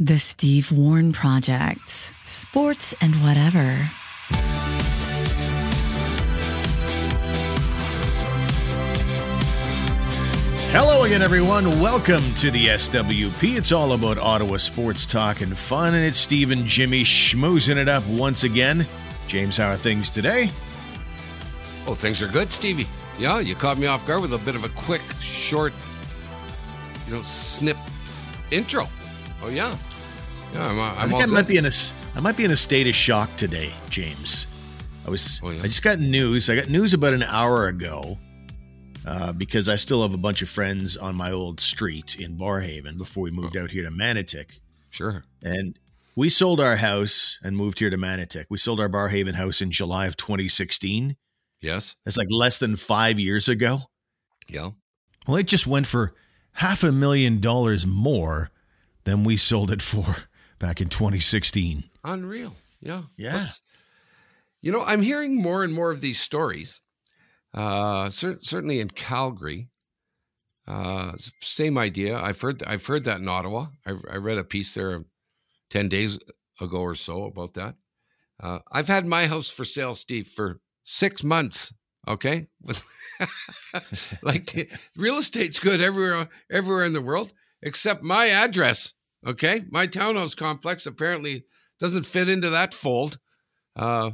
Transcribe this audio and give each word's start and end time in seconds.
The 0.00 0.20
Steve 0.20 0.70
Warren 0.70 1.10
Project. 1.10 1.90
Sports 1.90 2.94
and 3.00 3.16
whatever. 3.16 3.88
Hello 10.70 11.02
again, 11.02 11.20
everyone. 11.20 11.80
Welcome 11.80 12.32
to 12.34 12.52
the 12.52 12.66
SWP. 12.66 13.56
It's 13.56 13.72
all 13.72 13.90
about 13.90 14.18
Ottawa 14.18 14.58
sports 14.58 15.04
talk 15.04 15.40
and 15.40 15.58
fun, 15.58 15.94
and 15.94 16.04
it's 16.04 16.16
Steve 16.18 16.52
and 16.52 16.64
Jimmy 16.64 17.02
schmoozing 17.02 17.74
it 17.74 17.88
up 17.88 18.06
once 18.06 18.44
again. 18.44 18.86
James, 19.26 19.56
how 19.56 19.70
are 19.70 19.76
things 19.76 20.08
today? 20.08 20.48
Oh, 21.88 21.94
things 21.94 22.22
are 22.22 22.28
good, 22.28 22.52
Stevie. 22.52 22.86
Yeah, 23.18 23.40
you 23.40 23.56
caught 23.56 23.78
me 23.78 23.88
off 23.88 24.06
guard 24.06 24.22
with 24.22 24.32
a 24.32 24.38
bit 24.38 24.54
of 24.54 24.62
a 24.62 24.68
quick, 24.68 25.02
short, 25.20 25.72
you 27.04 27.14
know, 27.14 27.22
snip 27.22 27.76
intro. 28.52 28.86
Oh 29.42 29.48
yeah, 29.48 29.76
yeah. 30.52 30.68
I'm, 30.68 30.78
I'm 30.78 30.98
I 30.98 31.08
think 31.08 31.22
I 31.22 31.26
might 31.26 31.46
be 31.46 31.56
in 31.56 31.66
a, 31.66 31.70
I 32.14 32.20
might 32.20 32.36
be 32.36 32.44
in 32.44 32.50
a 32.50 32.56
state 32.56 32.86
of 32.86 32.94
shock 32.94 33.34
today, 33.36 33.72
James. 33.90 34.46
I 35.06 35.10
was, 35.10 35.40
oh, 35.42 35.50
yeah. 35.50 35.60
I 35.62 35.66
just 35.66 35.82
got 35.82 35.98
news. 35.98 36.50
I 36.50 36.56
got 36.56 36.68
news 36.68 36.94
about 36.94 37.14
an 37.14 37.22
hour 37.22 37.68
ago 37.68 38.18
uh, 39.06 39.32
because 39.32 39.68
I 39.68 39.76
still 39.76 40.02
have 40.02 40.12
a 40.12 40.18
bunch 40.18 40.42
of 40.42 40.48
friends 40.48 40.96
on 40.96 41.16
my 41.16 41.32
old 41.32 41.60
street 41.60 42.20
in 42.20 42.36
Barrhaven 42.36 42.98
before 42.98 43.22
we 43.22 43.30
moved 43.30 43.56
oh. 43.56 43.62
out 43.62 43.70
here 43.70 43.84
to 43.84 43.90
Manotick. 43.90 44.60
Sure. 44.90 45.24
And 45.42 45.78
we 46.14 46.28
sold 46.28 46.60
our 46.60 46.76
house 46.76 47.38
and 47.42 47.56
moved 47.56 47.78
here 47.78 47.90
to 47.90 47.96
Manotick. 47.96 48.46
We 48.50 48.58
sold 48.58 48.80
our 48.80 48.88
Barrhaven 48.88 49.34
house 49.34 49.62
in 49.62 49.70
July 49.70 50.06
of 50.06 50.16
2016. 50.16 51.16
Yes. 51.60 51.96
That's 52.04 52.16
like 52.16 52.28
less 52.30 52.58
than 52.58 52.76
five 52.76 53.18
years 53.18 53.48
ago. 53.48 53.82
Yeah. 54.48 54.70
Well, 55.26 55.36
it 55.36 55.46
just 55.46 55.66
went 55.66 55.86
for 55.86 56.14
half 56.52 56.82
a 56.82 56.92
million 56.92 57.40
dollars 57.40 57.86
more 57.86 58.50
than 59.04 59.24
we 59.24 59.36
sold 59.36 59.70
it 59.70 59.80
for 59.80 60.27
back 60.58 60.80
in 60.80 60.88
2016. 60.88 61.84
Unreal. 62.04 62.54
Yeah. 62.80 63.02
Yeah. 63.16 63.46
you 64.60 64.72
know, 64.72 64.82
I'm 64.82 65.02
hearing 65.02 65.40
more 65.40 65.64
and 65.64 65.72
more 65.72 65.90
of 65.90 66.00
these 66.00 66.20
stories 66.20 66.80
uh, 67.54 68.10
cer- 68.10 68.38
certainly 68.40 68.80
in 68.80 68.88
Calgary, 68.88 69.68
uh, 70.66 71.12
same 71.40 71.78
idea. 71.78 72.18
I've 72.18 72.40
heard 72.40 72.62
I've 72.64 72.86
heard 72.86 73.04
that 73.04 73.20
in 73.20 73.28
Ottawa. 73.28 73.66
I, 73.86 73.92
I, 74.10 74.16
read 74.16 74.38
a 74.38 74.44
piece 74.44 74.74
there 74.74 75.02
ten 75.70 75.88
days 75.88 76.18
ago 76.60 76.78
or 76.78 76.94
so 76.94 77.24
about 77.24 77.54
that. 77.54 77.74
Uh, 78.38 78.58
I've 78.70 78.88
had 78.88 79.06
my 79.06 79.26
house 79.26 79.50
for 79.50 79.64
sale, 79.64 79.94
Steve, 79.94 80.28
for 80.28 80.60
six 80.84 81.24
months. 81.24 81.72
Okay, 82.06 82.48
like 84.22 84.52
the, 84.52 84.68
real 84.96 85.16
estate's 85.16 85.58
good 85.58 85.80
everywhere 85.80 86.28
everywhere 86.50 86.84
in 86.84 86.92
the 86.92 87.02
world 87.02 87.32
except 87.62 88.02
my 88.02 88.28
address. 88.28 88.94
Okay, 89.26 89.64
my 89.70 89.86
townhouse 89.86 90.34
complex 90.34 90.86
apparently 90.86 91.44
doesn't 91.80 92.06
fit 92.06 92.28
into 92.28 92.50
that 92.50 92.72
fold. 92.72 93.18
Uh, 93.74 94.12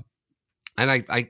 and 0.79 0.91
I, 0.91 1.05
I 1.09 1.29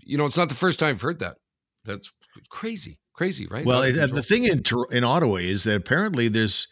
you 0.00 0.18
know, 0.18 0.26
it's 0.26 0.36
not 0.36 0.48
the 0.48 0.54
first 0.54 0.78
time 0.78 0.90
I've 0.90 1.02
heard 1.02 1.18
that. 1.20 1.38
That's 1.84 2.10
crazy, 2.48 2.98
crazy, 3.12 3.46
right? 3.46 3.64
Well, 3.64 3.82
the 3.82 4.22
thing 4.22 4.44
in 4.44 4.62
in 4.90 5.04
Ottawa 5.04 5.36
is 5.36 5.64
that 5.64 5.76
apparently 5.76 6.28
there's 6.28 6.68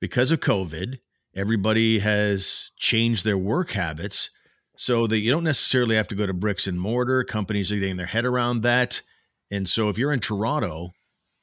because 0.00 0.30
of 0.30 0.40
COVID, 0.40 0.98
everybody 1.34 1.98
has 1.98 2.70
changed 2.76 3.24
their 3.24 3.38
work 3.38 3.72
habits 3.72 4.30
so 4.76 5.06
that 5.06 5.18
you 5.18 5.30
don't 5.30 5.44
necessarily 5.44 5.96
have 5.96 6.08
to 6.08 6.14
go 6.14 6.26
to 6.26 6.34
bricks 6.34 6.66
and 6.66 6.80
mortar. 6.80 7.24
Companies 7.24 7.72
are 7.72 7.78
getting 7.78 7.96
their 7.96 8.06
head 8.06 8.24
around 8.24 8.62
that, 8.62 9.02
and 9.50 9.68
so 9.68 9.88
if 9.88 9.98
you're 9.98 10.12
in 10.12 10.20
Toronto 10.20 10.92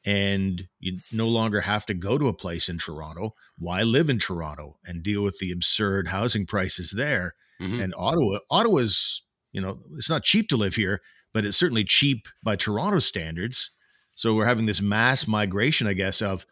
and 0.06 0.68
you 0.80 1.00
no 1.12 1.28
longer 1.28 1.62
have 1.62 1.86
to 1.86 1.94
go 1.94 2.18
to 2.18 2.28
a 2.28 2.34
place 2.34 2.70
in 2.70 2.78
Toronto, 2.78 3.36
why 3.58 3.84
live 3.84 4.10
in 4.10 4.20
Toronto 4.20 4.78
and 4.86 5.04
deal 5.04 5.22
with 5.22 5.40
the 5.40 5.52
absurd 5.52 6.10
housing 6.10 6.46
prices 6.46 6.92
there? 6.92 7.36
Mm-hmm. 7.62 7.82
And 7.82 7.94
Ottawa, 7.98 8.40
Ottawa's 8.50 9.24
you 9.54 9.62
know, 9.62 9.80
it's 9.96 10.10
not 10.10 10.24
cheap 10.24 10.50
to 10.50 10.58
live 10.58 10.76
here, 10.76 11.02
but 11.34 11.46
it's 11.46 11.56
certainly 11.56 11.84
cheap 11.84 12.28
by 12.42 12.56
Toronto 12.56 13.00
standards. 13.00 13.72
So 14.16 14.36
we're 14.36 14.46
having 14.46 14.66
this 14.66 14.82
mass 14.82 15.28
migration, 15.28 15.88
I 15.88 15.94
guess, 15.94 16.22
of 16.22 16.46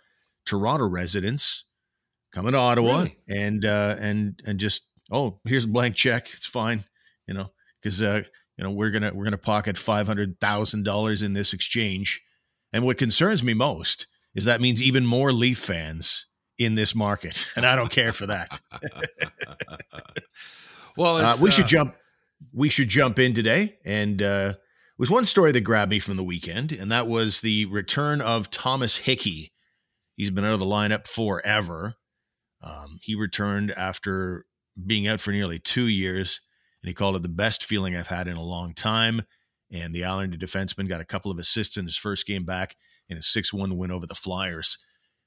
Toronto 0.46 0.88
residents 0.88 1.66
coming 2.32 2.54
to 2.54 2.58
Ottawa 2.58 3.00
really? 3.00 3.18
and 3.28 3.66
uh, 3.66 3.98
and 4.00 4.40
and 4.46 4.60
just 4.60 4.88
oh, 5.12 5.40
here's 5.46 5.66
a 5.66 5.68
blank 5.70 5.96
check. 5.96 6.30
It's 6.34 6.46
fine, 6.46 6.84
you 7.28 7.34
know, 7.34 7.52
because 7.82 8.02
uh, 8.02 8.22
you 8.58 8.64
know 8.64 8.72
we're 8.72 8.92
gonna 8.92 9.12
we're 9.14 9.26
gonna 9.26 9.38
pocket 9.38 9.78
five 9.78 10.08
hundred 10.08 10.40
thousand 10.40 10.84
dollars 10.84 11.22
in 11.22 11.34
this 11.34 11.54
exchange. 11.54 12.22
And 12.74 12.86
what 12.86 12.98
concerns 12.98 13.44
me 13.44 13.54
most 13.54 14.08
is 14.34 14.46
that 14.46 14.62
means 14.62 14.82
even 14.82 15.06
more 15.06 15.32
Leaf 15.32 15.58
fans 15.58 16.28
in 16.58 16.76
this 16.76 16.96
market, 16.96 17.48
and 17.56 17.66
I 17.66 17.76
don't 17.76 17.92
care 17.92 18.14
for 18.14 18.28
that. 18.28 18.60
well, 20.98 21.18
uh, 21.18 21.38
we 21.42 21.52
should 21.52 21.66
uh, 21.66 21.70
jump 21.70 21.96
we 22.54 22.70
should 22.70 22.90
jump 22.90 23.20
in 23.20 23.34
today. 23.34 23.78
And 23.86 24.22
uh, 24.22 24.54
was 24.98 25.10
one 25.10 25.26
story 25.26 25.52
that 25.52 25.62
grabbed 25.62 25.92
me 25.92 26.00
from 26.00 26.18
the 26.18 26.24
weekend, 26.24 26.72
and 26.72 26.92
that 26.92 27.08
was 27.08 27.42
the 27.42 27.66
return 27.66 28.22
of 28.22 28.50
Thomas 28.50 28.98
Hickey. 28.98 29.52
He's 30.16 30.32
been 30.32 30.46
out 30.46 30.54
of 30.54 30.60
the 30.60 30.66
lineup 30.66 31.08
forever. 31.08 31.96
Um, 32.64 33.00
he 33.02 33.16
returned 33.16 33.72
after 33.72 34.46
being 34.86 35.08
out 35.08 35.20
for 35.20 35.32
nearly 35.32 35.60
two 35.60 35.88
years, 35.88 36.42
and 36.84 36.88
he 36.88 36.94
called 36.94 37.16
it 37.16 37.24
the 37.24 37.30
best 37.30 37.64
feeling 37.64 37.96
I've 37.96 38.08
had 38.08 38.28
in 38.28 38.38
a 38.38 38.44
long 38.44 38.74
time. 38.74 39.24
And 39.72 39.96
the 39.96 40.04
Islander 40.04 40.38
defenseman 40.38 40.90
got 40.90 41.02
a 41.02 41.06
couple 41.06 41.32
of 41.32 41.40
assists 41.40 41.78
in 41.78 41.86
his 41.86 41.98
first 41.98 42.28
game 42.28 42.44
back 42.44 42.76
in 43.08 43.18
a 43.18 43.22
6 43.22 43.54
1 43.54 43.78
win 43.78 43.92
over 43.92 44.06
the 44.06 44.16
Flyers. 44.16 44.78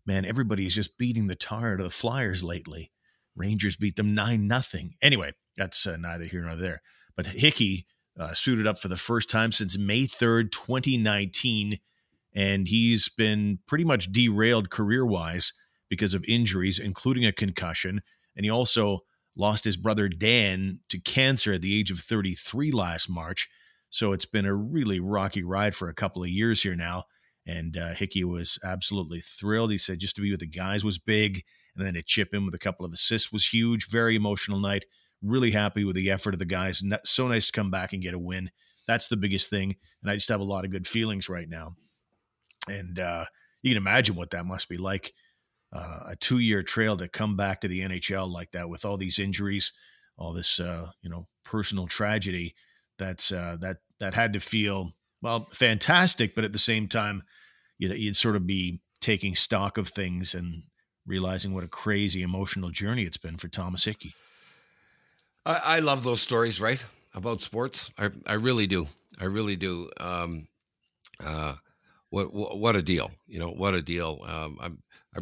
Man, 0.06 0.24
everybody's 0.24 0.74
just 0.74 0.98
beating 0.98 1.26
the 1.26 1.34
tar 1.34 1.72
out 1.72 1.80
of 1.80 1.84
the 1.84 1.90
Flyers 1.90 2.44
lately. 2.44 2.90
Rangers 3.34 3.76
beat 3.76 3.96
them 3.96 4.14
9 4.14 4.48
0. 4.48 4.84
Anyway, 5.00 5.32
that's 5.56 5.86
uh, 5.86 5.96
neither 5.96 6.24
here 6.24 6.42
nor 6.42 6.56
there. 6.56 6.82
But 7.16 7.26
Hickey 7.26 7.86
uh, 8.18 8.34
suited 8.34 8.66
up 8.66 8.78
for 8.78 8.88
the 8.88 8.96
first 8.96 9.30
time 9.30 9.52
since 9.52 9.78
May 9.78 10.02
3rd, 10.02 10.52
2019. 10.52 11.78
And 12.34 12.68
he's 12.68 13.08
been 13.08 13.60
pretty 13.66 13.84
much 13.84 14.12
derailed 14.12 14.70
career 14.70 15.06
wise 15.06 15.52
because 15.88 16.14
of 16.14 16.24
injuries, 16.26 16.78
including 16.78 17.24
a 17.24 17.32
concussion. 17.32 18.02
And 18.36 18.44
he 18.44 18.50
also 18.50 19.00
lost 19.36 19.64
his 19.64 19.76
brother 19.76 20.08
Dan 20.08 20.80
to 20.88 20.98
cancer 20.98 21.54
at 21.54 21.62
the 21.62 21.78
age 21.78 21.90
of 21.90 21.98
33 21.98 22.70
last 22.72 23.08
March. 23.08 23.48
So 23.94 24.12
it's 24.12 24.26
been 24.26 24.46
a 24.46 24.54
really 24.54 24.98
rocky 24.98 25.44
ride 25.44 25.74
for 25.74 25.88
a 25.88 25.94
couple 25.94 26.22
of 26.22 26.28
years 26.28 26.62
here 26.62 26.74
now. 26.74 27.04
And 27.46 27.76
uh, 27.76 27.94
Hickey 27.94 28.24
was 28.24 28.58
absolutely 28.64 29.20
thrilled. 29.20 29.70
He 29.70 29.78
said 29.78 30.00
just 30.00 30.16
to 30.16 30.22
be 30.22 30.30
with 30.30 30.40
the 30.40 30.46
guys 30.46 30.84
was 30.84 30.98
big. 30.98 31.44
And 31.76 31.86
then 31.86 31.94
to 31.94 32.02
chip 32.02 32.34
in 32.34 32.44
with 32.44 32.54
a 32.54 32.58
couple 32.58 32.84
of 32.86 32.92
assists 32.92 33.32
was 33.32 33.46
huge. 33.46 33.88
Very 33.88 34.16
emotional 34.16 34.58
night 34.58 34.84
really 35.24 35.50
happy 35.50 35.84
with 35.84 35.96
the 35.96 36.10
effort 36.10 36.34
of 36.34 36.38
the 36.38 36.44
guys. 36.44 36.82
So 37.04 37.28
nice 37.28 37.46
to 37.46 37.52
come 37.52 37.70
back 37.70 37.92
and 37.92 38.02
get 38.02 38.14
a 38.14 38.18
win. 38.18 38.50
That's 38.86 39.08
the 39.08 39.16
biggest 39.16 39.50
thing. 39.50 39.76
And 40.02 40.10
I 40.10 40.14
just 40.14 40.28
have 40.28 40.40
a 40.40 40.44
lot 40.44 40.64
of 40.64 40.70
good 40.70 40.86
feelings 40.86 41.28
right 41.28 41.48
now. 41.48 41.76
And 42.68 42.98
uh, 43.00 43.24
you 43.62 43.70
can 43.70 43.78
imagine 43.78 44.14
what 44.14 44.30
that 44.30 44.44
must 44.44 44.68
be 44.68 44.76
like 44.76 45.12
uh, 45.72 46.00
a 46.08 46.16
two 46.16 46.38
year 46.38 46.62
trail 46.62 46.96
to 46.96 47.08
come 47.08 47.36
back 47.36 47.60
to 47.62 47.68
the 47.68 47.80
NHL 47.80 48.30
like 48.30 48.52
that 48.52 48.68
with 48.68 48.84
all 48.84 48.96
these 48.96 49.18
injuries, 49.18 49.72
all 50.18 50.32
this, 50.32 50.60
uh, 50.60 50.90
you 51.02 51.08
know, 51.08 51.26
personal 51.44 51.86
tragedy. 51.86 52.54
That's 52.98 53.32
uh, 53.32 53.56
that 53.60 53.78
that 54.00 54.14
had 54.14 54.32
to 54.32 54.40
feel 54.40 54.92
well 55.22 55.48
fantastic, 55.52 56.34
but 56.34 56.44
at 56.44 56.52
the 56.52 56.58
same 56.58 56.88
time, 56.88 57.22
you 57.78 57.88
know, 57.88 57.94
you'd 57.94 58.16
sort 58.16 58.36
of 58.36 58.46
be 58.46 58.80
taking 59.00 59.34
stock 59.34 59.78
of 59.78 59.88
things 59.88 60.34
and 60.34 60.62
realizing 61.06 61.52
what 61.52 61.64
a 61.64 61.68
crazy 61.68 62.22
emotional 62.22 62.70
journey 62.70 63.02
it's 63.02 63.16
been 63.16 63.36
for 63.36 63.48
Thomas 63.48 63.84
Hickey. 63.84 64.14
I, 65.44 65.54
I 65.54 65.78
love 65.80 66.04
those 66.04 66.20
stories, 66.20 66.60
right? 66.60 66.84
About 67.14 67.40
sports. 67.40 67.90
I, 67.98 68.10
I 68.26 68.34
really 68.34 68.66
do. 68.66 68.88
I 69.20 69.26
really 69.26 69.56
do. 69.56 69.90
Um, 70.00 70.48
uh, 71.22 71.54
what, 72.10 72.32
what, 72.32 72.76
a 72.76 72.82
deal! 72.82 73.10
You 73.26 73.40
know, 73.40 73.48
what 73.48 73.74
a 73.74 73.82
deal. 73.82 74.20
Um, 74.26 74.58
I'm, 74.60 74.82
I, 75.16 75.20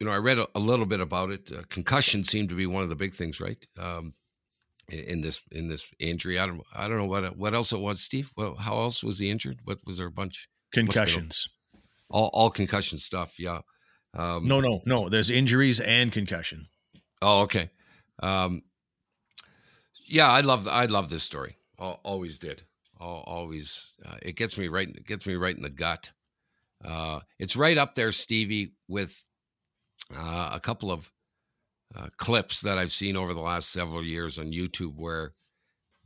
you 0.00 0.06
know, 0.06 0.12
I 0.12 0.16
read 0.16 0.38
a, 0.38 0.48
a 0.54 0.58
little 0.58 0.86
bit 0.86 1.00
about 1.00 1.30
it. 1.30 1.50
Uh, 1.52 1.62
concussion 1.68 2.24
seemed 2.24 2.48
to 2.48 2.54
be 2.54 2.66
one 2.66 2.82
of 2.82 2.88
the 2.88 2.96
big 2.96 3.14
things, 3.14 3.40
right? 3.40 3.64
Um, 3.78 4.14
in 4.88 5.20
this 5.20 5.40
in 5.50 5.68
this 5.68 5.86
injury, 5.98 6.38
I 6.38 6.46
don't 6.46 6.62
I 6.74 6.88
don't 6.88 6.98
know 6.98 7.06
what 7.06 7.36
what 7.36 7.54
else 7.54 7.72
it 7.72 7.80
was, 7.80 8.00
Steve. 8.00 8.32
Well, 8.36 8.56
how 8.56 8.80
else 8.80 9.02
was 9.02 9.18
he 9.18 9.30
injured? 9.30 9.60
What 9.64 9.78
was 9.86 9.98
there 9.98 10.06
a 10.06 10.12
bunch 10.12 10.48
concussions? 10.72 11.48
All 12.10 12.30
all 12.32 12.50
concussion 12.50 12.98
stuff. 12.98 13.38
Yeah. 13.38 13.60
Um, 14.16 14.46
no, 14.46 14.60
no, 14.60 14.80
no. 14.86 15.08
There's 15.08 15.30
injuries 15.30 15.80
and 15.80 16.12
concussion. 16.12 16.68
Oh, 17.20 17.42
okay. 17.42 17.70
Um, 18.22 18.62
yeah, 20.06 20.30
I 20.30 20.40
love 20.40 20.68
I 20.68 20.86
love 20.86 21.10
this 21.10 21.22
story. 21.22 21.56
Always 21.78 22.38
did. 22.38 22.62
Always, 23.00 23.92
uh, 24.06 24.16
it 24.22 24.36
gets 24.36 24.56
me 24.56 24.68
right. 24.68 24.88
It 24.88 25.06
gets 25.06 25.26
me 25.26 25.34
right 25.34 25.54
in 25.54 25.62
the 25.62 25.70
gut. 25.70 26.10
Uh, 26.82 27.20
it's 27.38 27.56
right 27.56 27.76
up 27.76 27.94
there, 27.94 28.12
Stevie, 28.12 28.74
with 28.88 29.22
uh, 30.16 30.50
a 30.52 30.60
couple 30.60 30.90
of 30.92 31.10
uh, 31.96 32.08
clips 32.16 32.60
that 32.62 32.78
I've 32.78 32.92
seen 32.92 33.16
over 33.16 33.34
the 33.34 33.40
last 33.40 33.70
several 33.70 34.04
years 34.04 34.38
on 34.38 34.46
YouTube 34.52 34.96
where 34.96 35.32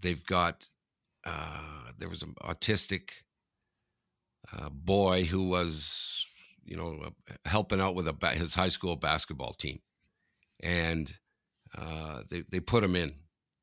they've 0.00 0.24
got 0.24 0.68
uh, 1.24 1.90
there 1.98 2.08
was 2.08 2.22
an 2.22 2.34
autistic 2.42 3.10
uh, 4.52 4.68
boy 4.70 5.24
who 5.24 5.48
was 5.48 6.26
you 6.64 6.76
know 6.76 7.10
helping 7.44 7.80
out 7.80 7.94
with 7.94 8.08
a, 8.08 8.28
his 8.30 8.54
high 8.54 8.68
school 8.68 8.96
basketball 8.96 9.52
team 9.52 9.80
and 10.62 11.14
uh, 11.76 12.22
they 12.30 12.44
they 12.50 12.60
put 12.60 12.84
him 12.84 12.96
in. 12.96 13.14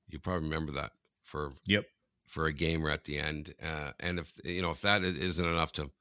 You 0.08 0.20
probably 0.20 0.44
remember 0.46 0.72
that 0.74 0.92
for 1.24 1.54
Yep. 1.66 1.86
for 2.28 2.46
a 2.46 2.54
gamer 2.54 2.90
at 2.90 3.06
the 3.06 3.18
end. 3.18 3.54
Uh, 3.62 3.92
and 4.00 4.20
if 4.20 4.40
you 4.44 4.62
know 4.62 4.72
if 4.72 4.82
that 4.82 5.04
isn't 5.04 5.46
enough 5.46 5.72
to 5.74 5.92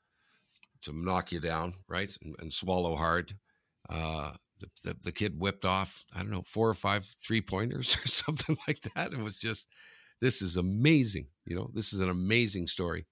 to 0.83 0.93
knock 0.93 1.33
you 1.33 1.41
down, 1.41 1.75
right, 1.89 2.15
and, 2.23 2.37
and 2.39 2.53
swallow 2.53 2.95
hard, 2.97 3.37
uh, 3.89 4.33
the, 4.61 4.69
the 4.85 4.97
the 5.05 5.13
kid 5.13 5.39
whipped 5.39 5.65
off 5.65 6.05
I 6.15 6.19
don't 6.21 6.31
know 6.31 6.43
four 6.47 6.69
or 6.69 6.75
five 6.75 7.05
three 7.27 7.41
pointers 7.41 7.97
or 8.05 8.09
something 8.09 8.57
like 8.67 8.81
that. 8.95 9.13
It 9.13 9.19
was 9.19 9.39
just 9.39 9.69
this 10.21 10.41
is 10.43 10.57
amazing. 10.57 11.29
You 11.45 11.57
know, 11.57 11.71
this 11.75 11.93
is 11.93 12.01
an 12.01 12.09
amazing 12.09 12.67
story. 12.69 13.07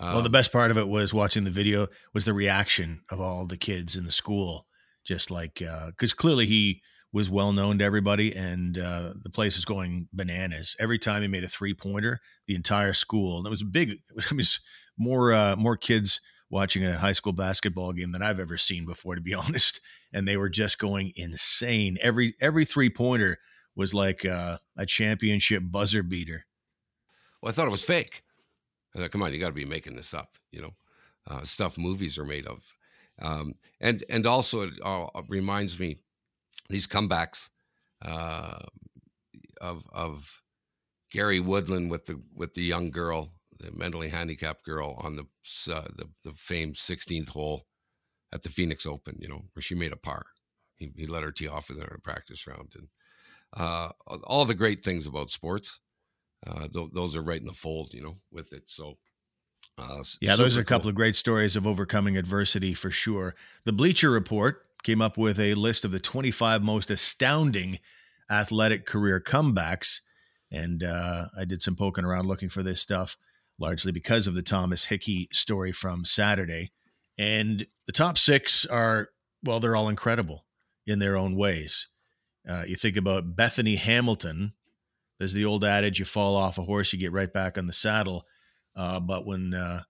well, 0.00 0.20
the 0.22 0.26
Um, 0.26 0.32
best 0.32 0.52
part 0.52 0.70
of 0.70 0.78
it 0.78 0.88
was 0.88 1.12
watching 1.12 1.44
the 1.44 1.50
video 1.50 1.88
was 2.14 2.24
the 2.24 2.32
reaction 2.34 3.02
of 3.10 3.20
all 3.20 3.46
the 3.46 3.56
kids 3.56 3.96
in 3.96 4.04
the 4.04 4.10
school, 4.10 4.66
just 5.04 5.30
like 5.30 5.62
because 5.88 6.12
clearly 6.14 6.46
he 6.46 6.82
was 7.12 7.30
well 7.30 7.52
known 7.52 7.78
to 7.78 7.84
everybody, 7.84 8.34
and 8.34 8.78
uh, 8.78 9.12
the 9.22 9.30
place 9.30 9.56
was 9.56 9.64
going 9.64 10.08
bananas 10.12 10.76
every 10.78 10.98
time 10.98 11.22
he 11.22 11.28
made 11.28 11.44
a 11.44 11.48
three 11.48 11.74
pointer. 11.74 12.20
The 12.46 12.54
entire 12.54 12.92
school, 12.92 13.38
and 13.38 13.46
it 13.46 13.50
was 13.50 13.62
big. 13.64 13.90
It 14.16 14.32
was 14.32 14.60
more 14.98 15.32
uh, 15.32 15.56
more 15.56 15.76
kids 15.76 16.20
watching 16.56 16.86
a 16.86 16.96
high 16.96 17.12
school 17.12 17.34
basketball 17.34 17.92
game 17.92 18.08
than 18.08 18.22
I've 18.22 18.40
ever 18.40 18.56
seen 18.56 18.86
before, 18.86 19.14
to 19.14 19.20
be 19.20 19.34
honest. 19.44 19.80
And 20.12 20.26
they 20.26 20.38
were 20.38 20.48
just 20.48 20.78
going 20.78 21.12
insane. 21.14 21.98
Every 22.00 22.34
every 22.40 22.64
three 22.64 22.88
pointer 22.90 23.38
was 23.76 23.92
like 23.92 24.24
uh, 24.24 24.58
a 24.76 24.86
championship 24.86 25.62
buzzer 25.66 26.02
beater. 26.02 26.46
Well, 27.42 27.50
I 27.50 27.52
thought 27.52 27.66
it 27.66 27.70
was 27.70 27.84
fake. 27.84 28.22
I 28.94 29.00
thought, 29.00 29.10
come 29.10 29.22
on, 29.22 29.32
you 29.34 29.38
got 29.38 29.48
to 29.48 29.52
be 29.52 29.66
making 29.66 29.96
this 29.96 30.14
up, 30.14 30.38
you 30.50 30.62
know, 30.62 30.70
uh, 31.28 31.42
stuff 31.42 31.76
movies 31.76 32.16
are 32.18 32.24
made 32.24 32.46
of. 32.46 32.62
Um, 33.20 33.54
and 33.78 34.02
and 34.08 34.26
also 34.26 34.62
it 34.62 34.74
uh, 34.82 35.06
reminds 35.28 35.78
me 35.78 35.98
these 36.70 36.86
comebacks 36.86 37.50
uh, 38.02 38.58
of 39.60 39.86
of 39.92 40.42
Gary 41.10 41.40
Woodland 41.40 41.90
with 41.90 42.06
the 42.06 42.22
with 42.34 42.54
the 42.54 42.62
young 42.62 42.90
girl, 42.90 43.32
the 43.58 43.72
mentally 43.72 44.08
handicapped 44.08 44.64
girl 44.64 44.94
on 45.02 45.16
the 45.16 45.24
uh, 45.72 45.88
the, 45.94 46.10
the 46.24 46.32
famed 46.32 46.76
16th 46.76 47.30
hole 47.30 47.66
at 48.32 48.42
the 48.42 48.50
Phoenix 48.50 48.86
Open, 48.86 49.16
you 49.20 49.28
know, 49.28 49.42
where 49.54 49.62
she 49.62 49.74
made 49.74 49.92
a 49.92 49.96
par. 49.96 50.26
He, 50.76 50.92
he 50.96 51.06
let 51.06 51.22
her 51.22 51.32
tee 51.32 51.48
off 51.48 51.70
in 51.70 51.80
a 51.80 51.98
practice 52.00 52.46
round, 52.46 52.74
and 52.74 52.88
uh, 53.56 53.90
all 54.24 54.44
the 54.44 54.54
great 54.54 54.80
things 54.80 55.06
about 55.06 55.30
sports 55.30 55.80
uh, 56.46 56.68
th- 56.68 56.90
those 56.92 57.16
are 57.16 57.22
right 57.22 57.40
in 57.40 57.46
the 57.46 57.52
fold, 57.52 57.92
you 57.94 58.02
know, 58.02 58.18
with 58.30 58.52
it. 58.52 58.68
So, 58.68 58.98
uh, 59.78 60.02
Yeah, 60.20 60.36
those 60.36 60.56
are 60.56 60.60
a 60.60 60.64
couple 60.64 60.84
cool. 60.84 60.90
of 60.90 60.94
great 60.94 61.16
stories 61.16 61.56
of 61.56 61.66
overcoming 61.66 62.16
adversity 62.16 62.74
for 62.74 62.90
sure. 62.90 63.34
The 63.64 63.72
Bleacher 63.72 64.10
Report 64.10 64.62
came 64.82 65.02
up 65.02 65.16
with 65.18 65.38
a 65.38 65.54
list 65.54 65.84
of 65.84 65.90
the 65.90 66.00
25 66.00 66.62
most 66.62 66.90
astounding 66.90 67.78
athletic 68.30 68.86
career 68.86 69.20
comebacks. 69.20 70.00
And 70.50 70.82
uh, 70.82 71.26
I 71.38 71.44
did 71.44 71.62
some 71.62 71.76
poking 71.76 72.04
around 72.04 72.26
looking 72.26 72.48
for 72.48 72.62
this 72.62 72.80
stuff, 72.80 73.16
largely 73.58 73.92
because 73.92 74.26
of 74.26 74.34
the 74.34 74.42
Thomas 74.42 74.84
Hickey 74.86 75.28
story 75.32 75.72
from 75.72 76.04
Saturday. 76.04 76.72
And 77.18 77.66
the 77.86 77.92
top 77.92 78.18
six 78.18 78.66
are, 78.66 79.08
well, 79.42 79.60
they're 79.60 79.76
all 79.76 79.88
incredible 79.88 80.44
in 80.86 80.98
their 80.98 81.16
own 81.16 81.34
ways. 81.36 81.88
Uh, 82.48 82.64
you 82.66 82.76
think 82.76 82.96
about 82.96 83.34
Bethany 83.34 83.76
Hamilton. 83.76 84.52
There's 85.18 85.32
the 85.32 85.44
old 85.46 85.64
adage 85.64 85.98
you 85.98 86.04
fall 86.04 86.36
off 86.36 86.58
a 86.58 86.62
horse, 86.62 86.92
you 86.92 86.98
get 86.98 87.12
right 87.12 87.32
back 87.32 87.56
on 87.56 87.66
the 87.66 87.72
saddle. 87.72 88.24
Uh, 88.76 89.00
but 89.00 89.26
when 89.26 89.54
uh, 89.54 89.82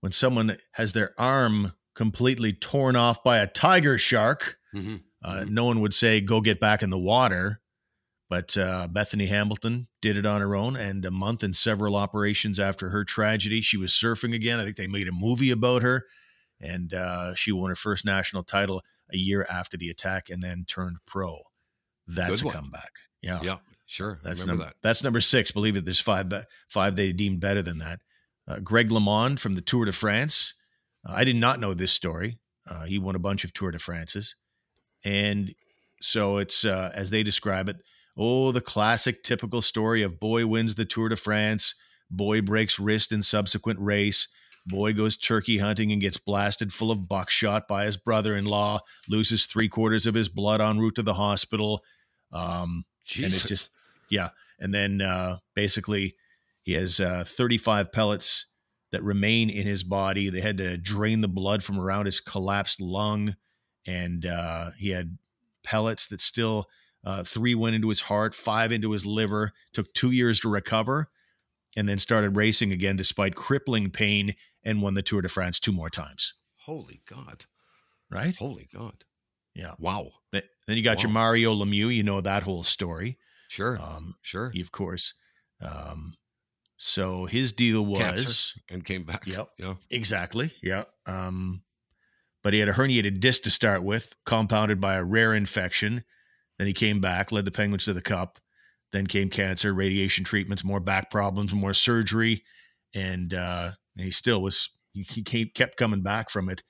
when 0.00 0.12
someone 0.12 0.58
has 0.72 0.92
their 0.92 1.12
arm 1.18 1.72
completely 1.94 2.52
torn 2.52 2.96
off 2.96 3.22
by 3.22 3.38
a 3.38 3.46
tiger 3.46 3.96
shark, 3.98 4.56
Mhm. 4.74 5.02
uh, 5.24 5.44
no 5.48 5.64
one 5.64 5.80
would 5.80 5.94
say 5.94 6.20
go 6.20 6.40
get 6.40 6.60
back 6.60 6.82
in 6.82 6.90
the 6.90 6.98
water. 6.98 7.60
But 8.30 8.58
uh, 8.58 8.88
Bethany 8.88 9.26
Hamilton 9.26 9.88
did 10.02 10.18
it 10.18 10.26
on 10.26 10.42
her 10.42 10.54
own, 10.54 10.76
and 10.76 11.04
a 11.04 11.10
month 11.10 11.42
and 11.42 11.56
several 11.56 11.96
operations 11.96 12.60
after 12.60 12.90
her 12.90 13.04
tragedy, 13.04 13.62
she 13.62 13.78
was 13.78 13.90
surfing 13.90 14.34
again. 14.34 14.60
I 14.60 14.64
think 14.64 14.76
they 14.76 14.86
made 14.86 15.08
a 15.08 15.12
movie 15.12 15.50
about 15.50 15.82
her, 15.82 16.04
and 16.60 16.92
uh, 16.92 17.34
she 17.34 17.52
won 17.52 17.70
her 17.70 17.74
first 17.74 18.04
national 18.04 18.42
title 18.42 18.82
a 19.10 19.16
year 19.16 19.46
after 19.48 19.78
the 19.78 19.88
attack, 19.88 20.28
and 20.28 20.42
then 20.42 20.66
turned 20.68 20.98
pro. 21.06 21.40
That's 22.06 22.42
a 22.42 22.50
comeback. 22.50 22.92
Yeah, 23.22 23.40
Yeah, 23.42 23.56
sure. 23.86 24.18
that's 24.22 24.44
number 24.44 24.64
that. 24.64 24.74
that's 24.82 25.02
number 25.02 25.20
six. 25.20 25.50
Believe 25.50 25.76
it. 25.76 25.84
There's 25.84 26.00
five 26.00 26.30
five 26.68 26.96
they 26.96 27.12
deemed 27.12 27.40
better 27.40 27.62
than 27.62 27.78
that. 27.78 28.00
Uh, 28.46 28.58
Greg 28.60 28.90
LeMond 28.90 29.40
from 29.40 29.54
the 29.54 29.60
Tour 29.60 29.86
de 29.86 29.92
France. 29.92 30.54
Uh, 31.06 31.12
I 31.14 31.24
did 31.24 31.36
not 31.36 31.60
know 31.60 31.74
this 31.74 31.92
story. 31.92 32.38
Uh, 32.68 32.84
he 32.84 32.98
won 32.98 33.14
a 33.14 33.18
bunch 33.18 33.44
of 33.44 33.52
Tour 33.54 33.70
de 33.70 33.78
France's, 33.78 34.36
and 35.02 35.54
so 36.00 36.36
it's 36.36 36.64
uh, 36.64 36.92
as 36.94 37.10
they 37.10 37.22
describe 37.22 37.68
it. 37.68 37.76
Oh, 38.18 38.50
the 38.52 38.60
classic, 38.60 39.22
typical 39.22 39.62
story 39.62 40.02
of 40.02 40.18
boy 40.18 40.46
wins 40.46 40.74
the 40.74 40.84
Tour 40.84 41.08
de 41.08 41.16
France, 41.16 41.74
boy 42.10 42.42
breaks 42.42 42.78
wrist 42.78 43.12
in 43.12 43.22
subsequent 43.22 43.78
race, 43.78 44.26
boy 44.66 44.92
goes 44.92 45.16
turkey 45.16 45.58
hunting 45.58 45.92
and 45.92 46.00
gets 46.00 46.18
blasted 46.18 46.72
full 46.72 46.90
of 46.90 47.08
buckshot 47.08 47.68
by 47.68 47.84
his 47.84 47.96
brother-in-law, 47.96 48.80
loses 49.08 49.46
three 49.46 49.68
quarters 49.68 50.04
of 50.04 50.14
his 50.14 50.28
blood 50.28 50.60
en 50.60 50.78
route 50.78 50.96
to 50.96 51.02
the 51.02 51.14
hospital. 51.14 51.84
Um, 52.32 52.84
and 53.16 53.32
it 53.32 53.44
just 53.46 53.70
yeah 54.10 54.30
and 54.58 54.74
then 54.74 55.00
uh 55.00 55.38
basically 55.54 56.14
he 56.62 56.72
has 56.72 57.00
uh 57.00 57.24
35 57.26 57.92
pellets 57.92 58.46
that 58.90 59.02
remain 59.02 59.50
in 59.50 59.66
his 59.66 59.82
body 59.82 60.28
they 60.28 60.40
had 60.40 60.58
to 60.58 60.76
drain 60.76 61.20
the 61.20 61.28
blood 61.28 61.62
from 61.62 61.78
around 61.78 62.06
his 62.06 62.20
collapsed 62.20 62.80
lung 62.80 63.36
and 63.86 64.26
uh 64.26 64.70
he 64.78 64.90
had 64.90 65.18
pellets 65.62 66.06
that 66.06 66.20
still 66.20 66.66
uh 67.04 67.22
three 67.24 67.54
went 67.54 67.74
into 67.76 67.88
his 67.88 68.02
heart 68.02 68.34
five 68.34 68.72
into 68.72 68.92
his 68.92 69.04
liver 69.06 69.52
took 69.72 69.92
two 69.94 70.10
years 70.10 70.40
to 70.40 70.48
recover 70.48 71.08
and 71.76 71.88
then 71.88 71.98
started 71.98 72.36
racing 72.36 72.72
again 72.72 72.96
despite 72.96 73.34
crippling 73.34 73.90
pain 73.90 74.34
and 74.64 74.82
won 74.82 74.94
the 74.94 75.02
tour 75.02 75.22
de 75.22 75.28
france 75.28 75.58
two 75.60 75.72
more 75.72 75.90
times 75.90 76.34
Holy 76.64 77.00
God. 77.08 77.46
right 78.10 78.36
Holy 78.36 78.68
God. 78.74 79.04
yeah 79.54 79.74
Wow. 79.78 80.10
Then 80.32 80.76
you 80.76 80.82
got 80.82 81.02
your 81.02 81.10
mario 81.12 81.54
lemieux 81.54 81.94
you 81.94 82.02
know 82.02 82.20
that 82.20 82.42
whole 82.42 82.62
story 82.62 83.16
Sure. 83.48 83.78
um 83.80 84.16
sure. 84.20 84.50
he, 84.50 84.60
of 84.60 84.70
course. 84.72 85.14
Um, 85.62 86.12
so 86.76 87.24
his 87.24 87.50
deal 87.52 87.84
was 87.84 88.00
Cancer. 88.00 88.60
And 88.68 88.84
came 88.84 89.02
back. 89.04 89.26
Yep. 89.26 89.48
Yeah. 89.58 89.74
exactly, 89.90 90.52
yeah. 90.62 90.84
Um, 91.06 91.62
but 92.44 92.52
he 92.52 92.60
had 92.60 92.68
a 92.68 92.74
herniated 92.74 93.18
disc 93.20 93.42
to 93.44 93.50
start 93.50 93.82
with, 93.82 94.14
compounded 94.24 94.80
by 94.80 94.94
a 94.94 95.02
rare 95.02 95.34
infection. 95.34 96.04
Then 96.58 96.66
he 96.66 96.72
came 96.72 97.00
back, 97.00 97.32
led 97.32 97.44
the 97.44 97.50
Penguins 97.50 97.84
to 97.84 97.92
the 97.92 98.02
Cup. 98.02 98.38
Then 98.90 99.06
came 99.06 99.28
cancer, 99.28 99.74
radiation 99.74 100.24
treatments, 100.24 100.64
more 100.64 100.80
back 100.80 101.10
problems, 101.10 101.54
more 101.54 101.74
surgery, 101.74 102.42
and 102.94 103.34
uh, 103.34 103.72
and 103.96 104.04
he 104.04 104.10
still 104.10 104.40
was. 104.42 104.70
He, 104.92 105.06
he 105.28 105.46
kept 105.46 105.76
coming 105.76 106.02
back 106.02 106.30
from 106.30 106.48
it, 106.48 106.62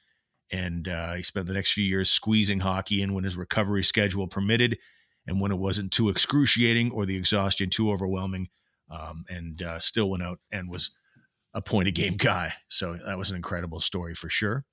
and 0.50 0.88
uh, 0.88 1.14
he 1.14 1.22
spent 1.22 1.46
the 1.46 1.54
next 1.54 1.72
few 1.72 1.84
years 1.84 2.10
squeezing 2.10 2.60
hockey 2.60 3.02
in 3.02 3.14
when 3.14 3.24
his 3.24 3.36
recovery 3.36 3.84
schedule 3.84 4.26
permitted, 4.26 4.78
and 5.26 5.40
when 5.40 5.52
it 5.52 5.58
wasn't 5.58 5.92
too 5.92 6.08
excruciating 6.08 6.90
or 6.90 7.06
the 7.06 7.16
exhaustion 7.16 7.70
too 7.70 7.90
overwhelming, 7.90 8.48
um, 8.90 9.24
and 9.28 9.62
uh, 9.62 9.78
still 9.78 10.10
went 10.10 10.24
out 10.24 10.40
and 10.50 10.68
was 10.68 10.90
a 11.54 11.62
point 11.62 11.88
a 11.88 11.92
game 11.92 12.16
guy. 12.16 12.54
So 12.68 12.96
that 13.06 13.16
was 13.16 13.30
an 13.30 13.36
incredible 13.36 13.80
story 13.80 14.14
for 14.14 14.28
sure. 14.28 14.64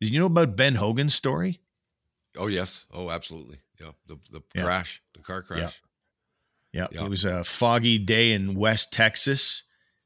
Did 0.00 0.12
you 0.12 0.18
know 0.18 0.26
about 0.26 0.56
Ben 0.56 0.76
Hogan's 0.76 1.14
story? 1.14 1.60
Oh 2.38 2.46
yes. 2.46 2.86
Oh, 2.90 3.10
absolutely. 3.10 3.58
Yeah. 3.80 3.92
The 4.06 4.18
the 4.30 4.42
Yeah. 4.54 4.64
crash, 4.64 5.02
the 5.14 5.20
car 5.22 5.42
crash. 5.42 5.80
Yeah, 6.72 6.86
Yeah. 6.92 7.04
it 7.04 7.10
was 7.10 7.24
a 7.24 7.42
foggy 7.44 7.98
day 7.98 8.32
in 8.32 8.54
West 8.54 8.92
Texas, 8.92 9.62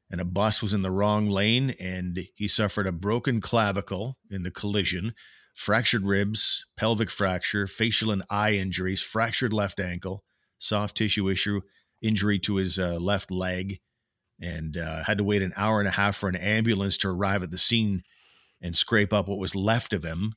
and 0.09 0.19
a 0.21 0.25
bus 0.25 0.61
was 0.61 0.73
in 0.73 0.81
the 0.81 0.91
wrong 0.91 1.27
lane, 1.29 1.71
and 1.71 2.27
he 2.35 2.47
suffered 2.47 2.87
a 2.87 2.91
broken 2.91 3.41
clavicle 3.41 4.17
in 4.31 4.43
the 4.43 4.51
collision, 4.51 5.13
fractured 5.53 6.03
ribs, 6.05 6.65
pelvic 6.75 7.09
fracture, 7.11 7.67
facial 7.67 8.11
and 8.11 8.23
eye 8.29 8.53
injuries, 8.53 9.01
fractured 9.01 9.53
left 9.53 9.79
ankle, 9.79 10.23
soft 10.57 10.97
tissue 10.97 11.29
issue, 11.29 11.61
injury 12.01 12.39
to 12.39 12.55
his 12.55 12.79
uh, 12.79 12.97
left 12.99 13.29
leg, 13.29 13.79
and 14.39 14.77
uh, 14.77 15.03
had 15.03 15.17
to 15.17 15.23
wait 15.23 15.41
an 15.41 15.53
hour 15.55 15.79
and 15.79 15.87
a 15.87 15.91
half 15.91 16.15
for 16.17 16.29
an 16.29 16.35
ambulance 16.35 16.97
to 16.97 17.07
arrive 17.09 17.43
at 17.43 17.51
the 17.51 17.57
scene 17.57 18.03
and 18.61 18.75
scrape 18.75 19.13
up 19.13 19.27
what 19.27 19.37
was 19.39 19.55
left 19.55 19.93
of 19.93 20.03
him. 20.03 20.33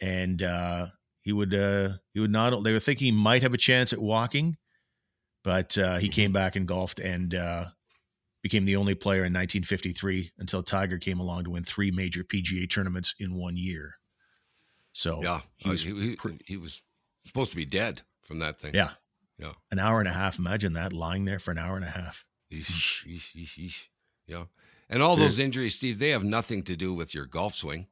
And 0.00 0.42
uh, 0.42 0.88
he 1.26 1.32
would 1.32 1.52
uh, 1.52 1.98
he 2.14 2.20
would 2.20 2.30
not. 2.30 2.62
They 2.64 2.72
were 2.72 2.80
thinking 2.80 3.06
he 3.06 3.12
might 3.12 3.42
have 3.42 3.52
a 3.52 3.58
chance 3.58 3.92
at 3.92 3.98
walking 4.00 4.56
but 5.44 5.78
uh, 5.78 5.98
he 5.98 6.08
came 6.08 6.32
back 6.32 6.56
and 6.56 6.66
golfed 6.66 6.98
and 6.98 7.32
uh, 7.32 7.66
became 8.42 8.64
the 8.64 8.74
only 8.74 8.96
player 8.96 9.20
in 9.20 9.32
1953 9.32 10.32
until 10.38 10.60
Tiger 10.60 10.98
came 10.98 11.20
along 11.20 11.44
to 11.44 11.50
win 11.50 11.62
three 11.62 11.92
major 11.92 12.24
PGA 12.24 12.68
tournaments 12.68 13.14
in 13.20 13.36
one 13.36 13.56
year. 13.56 13.94
So 14.90 15.22
Yeah. 15.22 15.42
he 15.56 15.68
Uh, 15.68 15.72
was 15.72 15.82
he, 15.84 15.92
he, 15.94 16.16
he 16.46 16.56
was 16.56 16.82
supposed 17.24 17.50
to 17.52 17.56
be 17.56 17.64
dead 17.64 18.02
from 18.24 18.40
that 18.40 18.58
thing. 18.58 18.74
yeah, 18.74 18.94
Yeah. 19.38 19.52
an 19.70 19.78
hour 19.78 20.00
and 20.00 20.08
a 20.08 20.12
half. 20.12 20.36
Imagine 20.40 20.72
that 20.72 20.92
lying 20.92 21.26
there 21.26 21.38
for 21.38 21.52
an 21.52 21.58
hour 21.58 21.76
and 21.76 21.84
a 21.84 21.90
half. 21.90 22.24
Eesh, 22.52 23.06
eesh, 23.06 23.36
eesh. 23.56 23.86
Yeah. 24.26 24.46
And 24.88 25.00
all 25.00 25.14
those 25.14 25.38
injuries, 25.38 25.76
Steve, 25.76 26.00
they 26.00 26.10
have 26.10 26.24
nothing 26.24 26.64
to 26.64 26.74
do 26.74 26.92
with 26.92 27.14
your 27.14 27.26
golf 27.26 27.54
swing. 27.54 27.86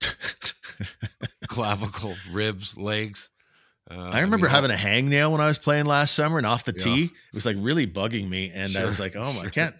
Clavicle, 1.56 2.14
ribs, 2.32 2.76
legs. 2.76 3.30
Uh, 3.90 3.94
I 3.94 4.20
remember 4.20 4.48
I 4.48 4.60
mean, 4.60 4.70
having 4.70 4.70
a 4.70 4.74
hangnail 4.74 5.30
when 5.30 5.40
I 5.40 5.46
was 5.46 5.58
playing 5.58 5.86
last 5.86 6.14
summer 6.14 6.38
and 6.38 6.46
off 6.46 6.64
the 6.64 6.74
yeah. 6.76 6.84
tee. 6.84 7.04
It 7.04 7.34
was 7.34 7.46
like 7.46 7.56
really 7.58 7.86
bugging 7.86 8.28
me. 8.28 8.50
And 8.54 8.70
sure, 8.70 8.82
I 8.82 8.84
was 8.84 9.00
like, 9.00 9.14
oh, 9.16 9.32
sure. 9.32 9.46
I 9.46 9.48
can't 9.48 9.74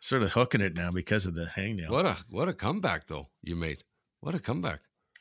sort 0.00 0.22
of 0.22 0.32
hooking 0.32 0.60
it 0.60 0.74
now 0.74 0.90
because 0.90 1.26
of 1.26 1.34
the 1.34 1.46
hangnail. 1.46 1.88
What 1.88 2.04
a 2.04 2.16
what 2.30 2.48
a 2.48 2.52
comeback 2.52 3.06
though 3.06 3.28
you 3.42 3.56
made. 3.56 3.84
What 4.20 4.34
a 4.34 4.40
comeback. 4.40 4.80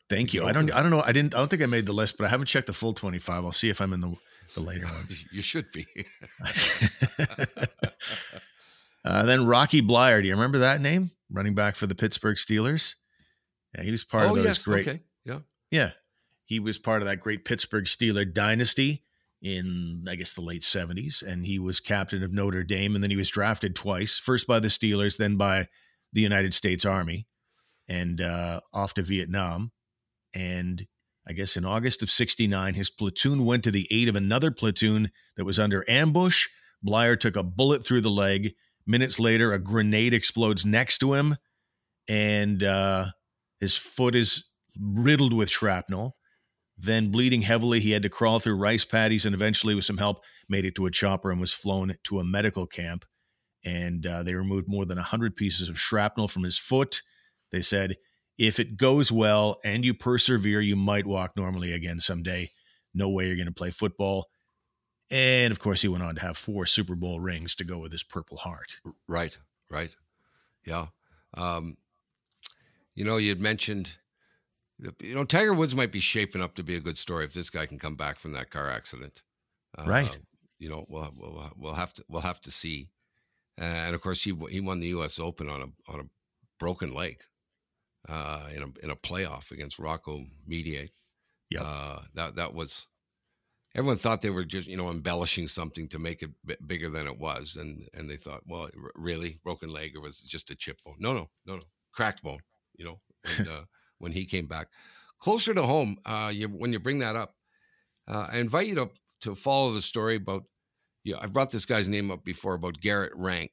Thank 0.09 0.33
you. 0.33 0.45
I 0.45 0.51
don't 0.51 0.71
I 0.71 0.81
don't 0.81 0.91
know. 0.91 1.03
I 1.05 1.13
didn't 1.13 1.33
I 1.35 1.37
don't 1.37 1.49
think 1.49 1.61
I 1.61 1.67
made 1.67 1.85
the 1.85 1.93
list, 1.93 2.17
but 2.17 2.25
I 2.25 2.29
haven't 2.29 2.47
checked 2.47 2.67
the 2.67 2.73
full 2.73 2.93
25. 2.93 3.45
I'll 3.45 3.51
see 3.53 3.69
if 3.69 3.79
I'm 3.79 3.93
in 3.93 4.01
the 4.01 4.15
the 4.55 4.61
later 4.61 4.85
ones. 4.93 5.23
you 5.31 5.41
should 5.41 5.71
be. 5.71 5.87
uh, 9.05 9.23
then 9.23 9.45
Rocky 9.45 9.81
Bleier. 9.81 10.21
Do 10.21 10.27
you 10.27 10.33
remember 10.33 10.57
that 10.59 10.81
name? 10.81 11.11
Running 11.29 11.55
back 11.55 11.75
for 11.77 11.87
the 11.87 11.95
Pittsburgh 11.95 12.35
Steelers. 12.35 12.95
Yeah, 13.77 13.83
he 13.83 13.91
was 13.91 14.03
part 14.03 14.25
oh, 14.25 14.31
of 14.31 14.35
those 14.37 14.45
yes. 14.45 14.63
great. 14.63 14.87
Okay. 14.87 14.99
Yeah. 15.23 15.39
Yeah. 15.69 15.91
He 16.51 16.59
was 16.59 16.77
part 16.77 17.01
of 17.01 17.07
that 17.07 17.21
great 17.21 17.45
Pittsburgh 17.45 17.85
Steeler 17.85 18.25
dynasty 18.25 19.05
in, 19.41 20.05
I 20.05 20.15
guess, 20.15 20.33
the 20.33 20.41
late 20.41 20.63
70s. 20.63 21.23
And 21.25 21.45
he 21.45 21.57
was 21.57 21.79
captain 21.79 22.23
of 22.23 22.33
Notre 22.33 22.63
Dame. 22.63 22.93
And 22.93 23.01
then 23.01 23.09
he 23.09 23.15
was 23.15 23.29
drafted 23.29 23.73
twice, 23.73 24.17
first 24.17 24.47
by 24.47 24.59
the 24.59 24.67
Steelers, 24.67 25.15
then 25.15 25.37
by 25.37 25.69
the 26.11 26.19
United 26.19 26.53
States 26.53 26.83
Army, 26.83 27.25
and 27.87 28.19
uh, 28.19 28.59
off 28.73 28.93
to 28.95 29.01
Vietnam. 29.01 29.71
And 30.35 30.87
I 31.25 31.31
guess 31.31 31.55
in 31.55 31.63
August 31.63 32.03
of 32.03 32.09
69, 32.09 32.73
his 32.73 32.89
platoon 32.89 33.45
went 33.45 33.63
to 33.63 33.71
the 33.71 33.87
aid 33.89 34.09
of 34.09 34.17
another 34.17 34.51
platoon 34.51 35.09
that 35.37 35.45
was 35.45 35.57
under 35.57 35.89
ambush. 35.89 36.49
Bleier 36.85 37.17
took 37.17 37.37
a 37.37 37.43
bullet 37.43 37.85
through 37.85 38.01
the 38.01 38.09
leg. 38.09 38.55
Minutes 38.85 39.21
later, 39.21 39.53
a 39.53 39.57
grenade 39.57 40.13
explodes 40.13 40.65
next 40.65 40.97
to 40.97 41.13
him, 41.13 41.37
and 42.09 42.61
uh, 42.61 43.05
his 43.61 43.77
foot 43.77 44.15
is 44.15 44.49
riddled 44.77 45.31
with 45.31 45.49
shrapnel. 45.49 46.17
Then, 46.83 47.11
bleeding 47.11 47.43
heavily, 47.43 47.79
he 47.79 47.91
had 47.91 48.01
to 48.03 48.09
crawl 48.09 48.39
through 48.39 48.55
rice 48.55 48.85
paddies 48.85 49.25
and 49.25 49.35
eventually, 49.35 49.75
with 49.75 49.85
some 49.85 49.97
help, 49.97 50.23
made 50.49 50.65
it 50.65 50.73
to 50.75 50.87
a 50.87 50.91
chopper 50.91 51.29
and 51.29 51.39
was 51.39 51.53
flown 51.53 51.93
to 52.05 52.19
a 52.19 52.23
medical 52.23 52.65
camp. 52.65 53.05
And 53.63 54.05
uh, 54.05 54.23
they 54.23 54.33
removed 54.33 54.67
more 54.67 54.85
than 54.85 54.97
100 54.97 55.35
pieces 55.35 55.69
of 55.69 55.79
shrapnel 55.79 56.27
from 56.27 56.43
his 56.43 56.57
foot. 56.57 57.03
They 57.51 57.61
said 57.61 57.97
if 58.39 58.59
it 58.59 58.77
goes 58.77 59.11
well 59.11 59.59
and 59.63 59.85
you 59.85 59.93
persevere, 59.93 60.61
you 60.61 60.75
might 60.75 61.05
walk 61.05 61.37
normally 61.37 61.73
again 61.73 61.99
someday. 61.99 62.51
No 62.93 63.09
way 63.09 63.27
you're 63.27 63.35
going 63.35 63.45
to 63.45 63.51
play 63.51 63.69
football. 63.69 64.29
And 65.11 65.51
of 65.51 65.59
course, 65.59 65.83
he 65.83 65.87
went 65.87 66.03
on 66.03 66.15
to 66.15 66.21
have 66.21 66.37
four 66.37 66.65
Super 66.65 66.95
Bowl 66.95 67.19
rings 67.19 67.53
to 67.55 67.63
go 67.63 67.77
with 67.77 67.91
his 67.91 68.03
Purple 68.03 68.37
Heart. 68.37 68.79
Right, 69.07 69.37
right. 69.69 69.95
Yeah. 70.65 70.87
Um, 71.35 71.77
you 72.95 73.05
know, 73.05 73.17
you'd 73.17 73.41
mentioned, 73.41 73.97
you 74.99 75.15
know, 75.15 75.23
Tiger 75.23 75.53
Woods 75.53 75.75
might 75.75 75.91
be 75.91 75.99
shaping 75.99 76.41
up 76.41 76.55
to 76.55 76.63
be 76.63 76.75
a 76.75 76.79
good 76.79 76.97
story 76.97 77.25
if 77.25 77.33
this 77.33 77.49
guy 77.49 77.65
can 77.65 77.79
come 77.79 77.95
back 77.95 78.19
from 78.19 78.33
that 78.33 78.49
car 78.49 78.69
accident. 78.69 79.21
Uh, 79.77 79.83
right. 79.85 80.17
You 80.59 80.69
know, 80.69 80.85
we'll, 80.89 81.11
we'll, 81.17 81.51
we'll 81.57 81.73
have 81.73 81.93
to 81.93 82.03
we'll 82.09 82.21
have 82.21 82.41
to 82.41 82.51
see. 82.51 82.89
And 83.57 83.93
of 83.95 84.01
course, 84.01 84.23
he 84.23 84.33
he 84.49 84.59
won 84.59 84.79
the 84.79 84.87
U.S. 84.87 85.19
Open 85.19 85.49
on 85.49 85.61
a 85.61 85.91
on 85.91 85.99
a 85.99 86.09
broken 86.59 86.93
leg 86.93 87.21
uh, 88.07 88.47
in 88.53 88.63
a 88.63 88.83
in 88.83 88.89
a 88.89 88.95
playoff 88.95 89.51
against 89.51 89.79
Rocco 89.79 90.21
Mediate. 90.45 90.91
Yeah, 91.49 91.63
uh, 91.63 92.01
that 92.15 92.35
that 92.35 92.53
was. 92.53 92.87
Everyone 93.73 93.97
thought 93.97 94.21
they 94.21 94.29
were 94.29 94.43
just 94.43 94.67
you 94.67 94.77
know 94.77 94.89
embellishing 94.89 95.47
something 95.47 95.87
to 95.89 95.99
make 95.99 96.21
it 96.21 96.31
b- 96.45 96.57
bigger 96.65 96.89
than 96.89 97.07
it 97.07 97.17
was, 97.19 97.55
and 97.55 97.87
and 97.93 98.09
they 98.09 98.17
thought, 98.17 98.41
well, 98.45 98.63
r- 98.63 98.91
really, 98.95 99.37
broken 99.43 99.71
leg 99.71 99.95
or 99.95 100.01
was 100.01 100.21
it 100.21 100.27
just 100.27 100.51
a 100.51 100.55
chip 100.55 100.81
bone? 100.83 100.97
No, 100.99 101.13
no, 101.13 101.29
no, 101.45 101.55
no, 101.55 101.63
cracked 101.93 102.21
bone. 102.21 102.39
You 102.75 102.85
know, 102.85 102.97
and, 103.37 103.47
uh, 103.47 103.61
when 104.01 104.11
he 104.11 104.25
came 104.25 104.47
back, 104.47 104.67
closer 105.19 105.53
to 105.53 105.63
home, 105.63 105.97
uh, 106.05 106.31
you, 106.33 106.47
when 106.47 106.73
you 106.73 106.79
bring 106.79 106.99
that 106.99 107.15
up, 107.15 107.35
uh, 108.07 108.27
I 108.31 108.37
invite 108.39 108.67
you 108.67 108.75
to 108.75 108.89
to 109.21 109.35
follow 109.35 109.71
the 109.73 109.81
story 109.81 110.15
about. 110.15 110.43
Yeah, 111.03 111.17
I 111.19 111.27
brought 111.27 111.51
this 111.51 111.65
guy's 111.65 111.89
name 111.89 112.11
up 112.11 112.23
before 112.23 112.53
about 112.53 112.81
Garrett 112.81 113.13
Rank, 113.15 113.51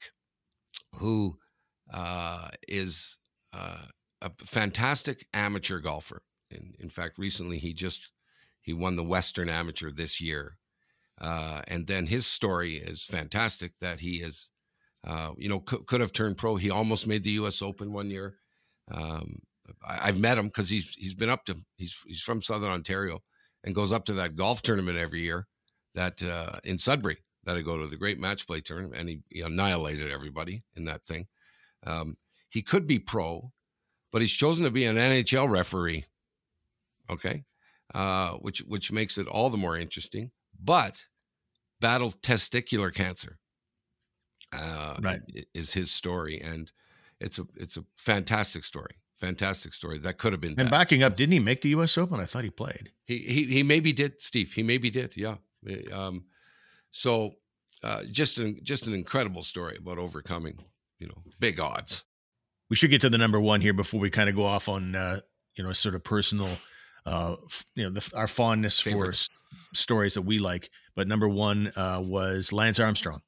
who 0.94 1.38
uh, 1.92 2.48
is 2.66 3.16
uh, 3.54 3.86
a 4.20 4.30
fantastic 4.44 5.26
amateur 5.32 5.78
golfer. 5.78 6.22
In, 6.50 6.74
in 6.78 6.90
fact, 6.90 7.18
recently 7.18 7.58
he 7.58 7.72
just 7.72 8.10
he 8.60 8.72
won 8.72 8.96
the 8.96 9.04
Western 9.04 9.48
Amateur 9.48 9.90
this 9.90 10.20
year, 10.20 10.58
uh, 11.20 11.62
and 11.68 11.86
then 11.86 12.06
his 12.06 12.26
story 12.26 12.76
is 12.76 13.04
fantastic. 13.04 13.72
That 13.80 14.00
he 14.00 14.16
is, 14.16 14.50
uh, 15.06 15.32
you 15.36 15.48
know, 15.48 15.60
could, 15.60 15.86
could 15.86 16.00
have 16.00 16.12
turned 16.12 16.36
pro. 16.36 16.56
He 16.56 16.70
almost 16.70 17.06
made 17.06 17.24
the 17.24 17.32
U.S. 17.32 17.62
Open 17.62 17.92
one 17.92 18.10
year. 18.10 18.36
Um, 18.90 19.40
I, 19.86 20.06
have 20.06 20.18
met 20.18 20.38
him 20.38 20.46
because 20.46 20.68
he's 20.68 20.94
he's 20.94 21.14
been 21.14 21.30
up 21.30 21.44
to 21.46 21.56
he's 21.76 21.96
he's 22.06 22.22
from 22.22 22.42
Southern 22.42 22.70
Ontario 22.70 23.20
and 23.64 23.74
goes 23.74 23.92
up 23.92 24.04
to 24.06 24.14
that 24.14 24.36
golf 24.36 24.62
tournament 24.62 24.98
every 24.98 25.22
year 25.22 25.46
that 25.94 26.22
uh, 26.22 26.60
in 26.64 26.78
Sudbury 26.78 27.18
that 27.44 27.56
I 27.56 27.62
go 27.62 27.78
to 27.78 27.86
the 27.86 27.96
great 27.96 28.18
match 28.18 28.46
play 28.46 28.60
tournament 28.60 28.94
and 28.96 29.08
he, 29.08 29.20
he 29.30 29.40
annihilated 29.40 30.10
everybody 30.10 30.64
in 30.76 30.84
that 30.84 31.04
thing. 31.04 31.26
Um, 31.86 32.16
he 32.48 32.62
could 32.62 32.86
be 32.86 32.98
pro 32.98 33.52
but 34.12 34.22
he's 34.22 34.32
chosen 34.32 34.64
to 34.64 34.70
be 34.70 34.84
an 34.84 34.96
NHL 34.96 35.48
referee. 35.48 36.04
Okay, 37.10 37.44
uh, 37.94 38.32
which 38.34 38.60
which 38.60 38.92
makes 38.92 39.18
it 39.18 39.26
all 39.26 39.50
the 39.50 39.56
more 39.56 39.76
interesting. 39.76 40.30
But 40.58 41.04
battle 41.80 42.10
testicular 42.10 42.92
cancer. 42.92 43.38
Uh, 44.52 44.96
right. 45.02 45.20
is 45.54 45.74
his 45.74 45.90
story, 45.90 46.40
and 46.40 46.72
it's 47.20 47.38
a 47.38 47.46
it's 47.56 47.76
a 47.76 47.84
fantastic 47.96 48.64
story. 48.64 48.96
Fantastic 49.18 49.74
story. 49.74 49.98
That 49.98 50.18
could 50.18 50.32
have 50.32 50.40
been. 50.40 50.50
And 50.50 50.70
bad. 50.70 50.70
backing 50.70 51.02
up, 51.02 51.16
didn't 51.16 51.32
he 51.32 51.40
make 51.40 51.60
the 51.60 51.70
U.S. 51.70 51.98
Open? 51.98 52.20
I 52.20 52.24
thought 52.24 52.44
he 52.44 52.50
played. 52.50 52.92
He 53.04 53.18
he 53.18 53.44
he 53.44 53.62
maybe 53.62 53.92
did, 53.92 54.20
Steve. 54.20 54.52
He 54.52 54.62
maybe 54.62 54.90
did. 54.90 55.16
Yeah. 55.16 55.36
Um, 55.92 56.24
so 56.90 57.34
uh, 57.82 58.02
just 58.10 58.38
an 58.38 58.60
just 58.62 58.86
an 58.86 58.94
incredible 58.94 59.42
story 59.42 59.76
about 59.76 59.98
overcoming, 59.98 60.60
you 60.98 61.08
know, 61.08 61.22
big 61.40 61.58
odds 61.58 62.04
we 62.70 62.76
should 62.76 62.90
get 62.90 63.00
to 63.00 63.10
the 63.10 63.18
number 63.18 63.40
one 63.40 63.60
here 63.60 63.72
before 63.72 64.00
we 64.00 64.10
kind 64.10 64.28
of 64.28 64.36
go 64.36 64.44
off 64.44 64.68
on 64.68 64.94
uh, 64.94 65.20
you 65.54 65.64
know 65.64 65.72
sort 65.72 65.94
of 65.94 66.04
personal 66.04 66.48
uh, 67.06 67.36
you 67.74 67.84
know 67.84 67.90
the, 67.90 68.10
our 68.14 68.26
fondness 68.26 68.80
Favorite. 68.80 69.06
for 69.06 69.10
s- 69.10 69.28
stories 69.74 70.14
that 70.14 70.22
we 70.22 70.38
like. 70.38 70.70
But 70.94 71.08
number 71.08 71.28
one 71.28 71.72
uh, 71.76 72.02
was 72.04 72.52
Lance 72.52 72.80
Armstrong. 72.80 73.22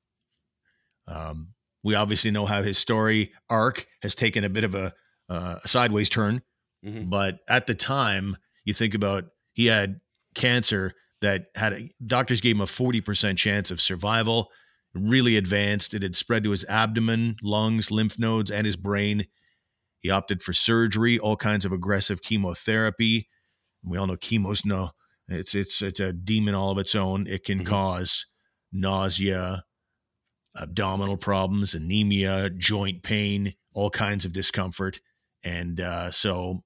Um, 1.07 1.55
we 1.83 1.95
obviously 1.95 2.31
know 2.31 2.47
how 2.47 2.63
his 2.63 2.79
story 2.79 3.33
arc 3.49 3.87
has 4.03 4.15
taken 4.15 4.45
a 4.45 4.49
bit 4.49 4.65
of 4.65 4.75
a, 4.75 4.93
uh, 5.31 5.57
a 5.65 5.69
sideways 5.69 6.11
turn, 6.11 6.43
mm-hmm. 6.85 7.09
but 7.09 7.39
at 7.49 7.67
the 7.67 7.75
time, 7.75 8.37
you 8.65 8.75
think 8.75 8.95
about 8.95 9.25
he 9.53 9.67
had 9.67 10.01
cancer 10.35 10.93
that 11.23 11.47
had 11.55 11.73
a, 11.73 11.91
doctors 12.05 12.43
gave 12.43 12.57
him 12.57 12.61
a 12.61 12.67
forty 12.67 13.01
percent 13.01 13.39
chance 13.39 13.71
of 13.71 13.81
survival 13.81 14.51
really 14.95 15.37
advanced. 15.37 15.95
It 15.95 16.03
had 16.03 16.17
spread 16.17 16.45
to 16.45 16.51
his 16.51 16.65
abdomen, 16.65 17.37
lungs, 17.43 17.91
lymph 17.91 18.19
nodes, 18.19 18.51
and 18.51 18.67
his 18.67 18.77
brain. 18.77 19.27
He 20.01 20.11
opted 20.11 20.43
for 20.43 20.53
surgery, 20.53 21.19
all 21.19 21.37
kinds 21.37 21.65
of 21.65 21.73
aggressive 21.73 22.23
chemotherapy. 22.23 23.29
We 23.85 23.99
all 23.99 24.07
know 24.07 24.17
chemo's 24.17 24.65
no, 24.65 24.91
it's 25.29 25.55
it's 25.55 25.83
it's 25.83 26.01
a 26.01 26.13
demon 26.13 26.55
all 26.55 26.73
of 26.73 26.79
its 26.79 26.95
own. 26.95 27.27
It 27.27 27.45
can 27.45 27.59
mm-hmm. 27.59 27.69
cause 27.69 28.27
nausea, 28.73 29.65
abdominal 30.57 31.17
problems, 31.17 31.75
anemia, 31.75 32.51
joint 32.51 33.03
pain, 33.03 33.55
all 33.73 33.91
kinds 33.91 34.25
of 34.25 34.33
discomfort. 34.33 35.01
And 35.43 35.81
uh, 35.81 36.11
so 36.11 36.61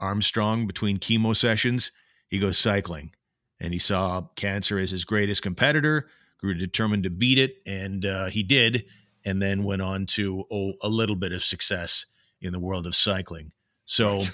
Armstrong, 0.00 0.66
between 0.66 0.98
chemo 0.98 1.34
sessions, 1.36 1.90
he 2.28 2.38
goes 2.38 2.58
cycling, 2.58 3.12
and 3.60 3.72
he 3.72 3.78
saw 3.78 4.28
cancer 4.36 4.78
as 4.78 4.90
his 4.90 5.04
greatest 5.04 5.42
competitor 5.42 6.08
grew 6.38 6.54
determined 6.54 7.02
to 7.02 7.10
beat 7.10 7.38
it, 7.38 7.56
and 7.66 8.04
uh, 8.04 8.26
he 8.26 8.42
did, 8.42 8.84
and 9.24 9.42
then 9.42 9.64
went 9.64 9.82
on 9.82 10.06
to 10.06 10.44
oh, 10.52 10.72
a 10.82 10.88
little 10.88 11.16
bit 11.16 11.32
of 11.32 11.42
success 11.42 12.06
in 12.40 12.52
the 12.52 12.60
world 12.60 12.86
of 12.86 12.94
cycling. 12.94 13.52
So 13.84 14.18
right. 14.18 14.30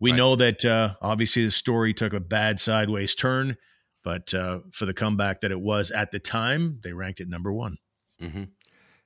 we 0.00 0.10
right. 0.12 0.16
know 0.16 0.36
that 0.36 0.64
uh, 0.64 0.94
obviously 1.02 1.44
the 1.44 1.50
story 1.50 1.92
took 1.92 2.14
a 2.14 2.20
bad 2.20 2.58
sideways 2.58 3.14
turn, 3.14 3.56
but 4.02 4.32
uh, 4.32 4.60
for 4.72 4.86
the 4.86 4.94
comeback 4.94 5.42
that 5.42 5.50
it 5.50 5.60
was 5.60 5.90
at 5.90 6.10
the 6.10 6.18
time, 6.18 6.80
they 6.82 6.92
ranked 6.92 7.20
it 7.20 7.28
number 7.28 7.52
one. 7.52 7.76
Mm-hmm. 8.22 8.44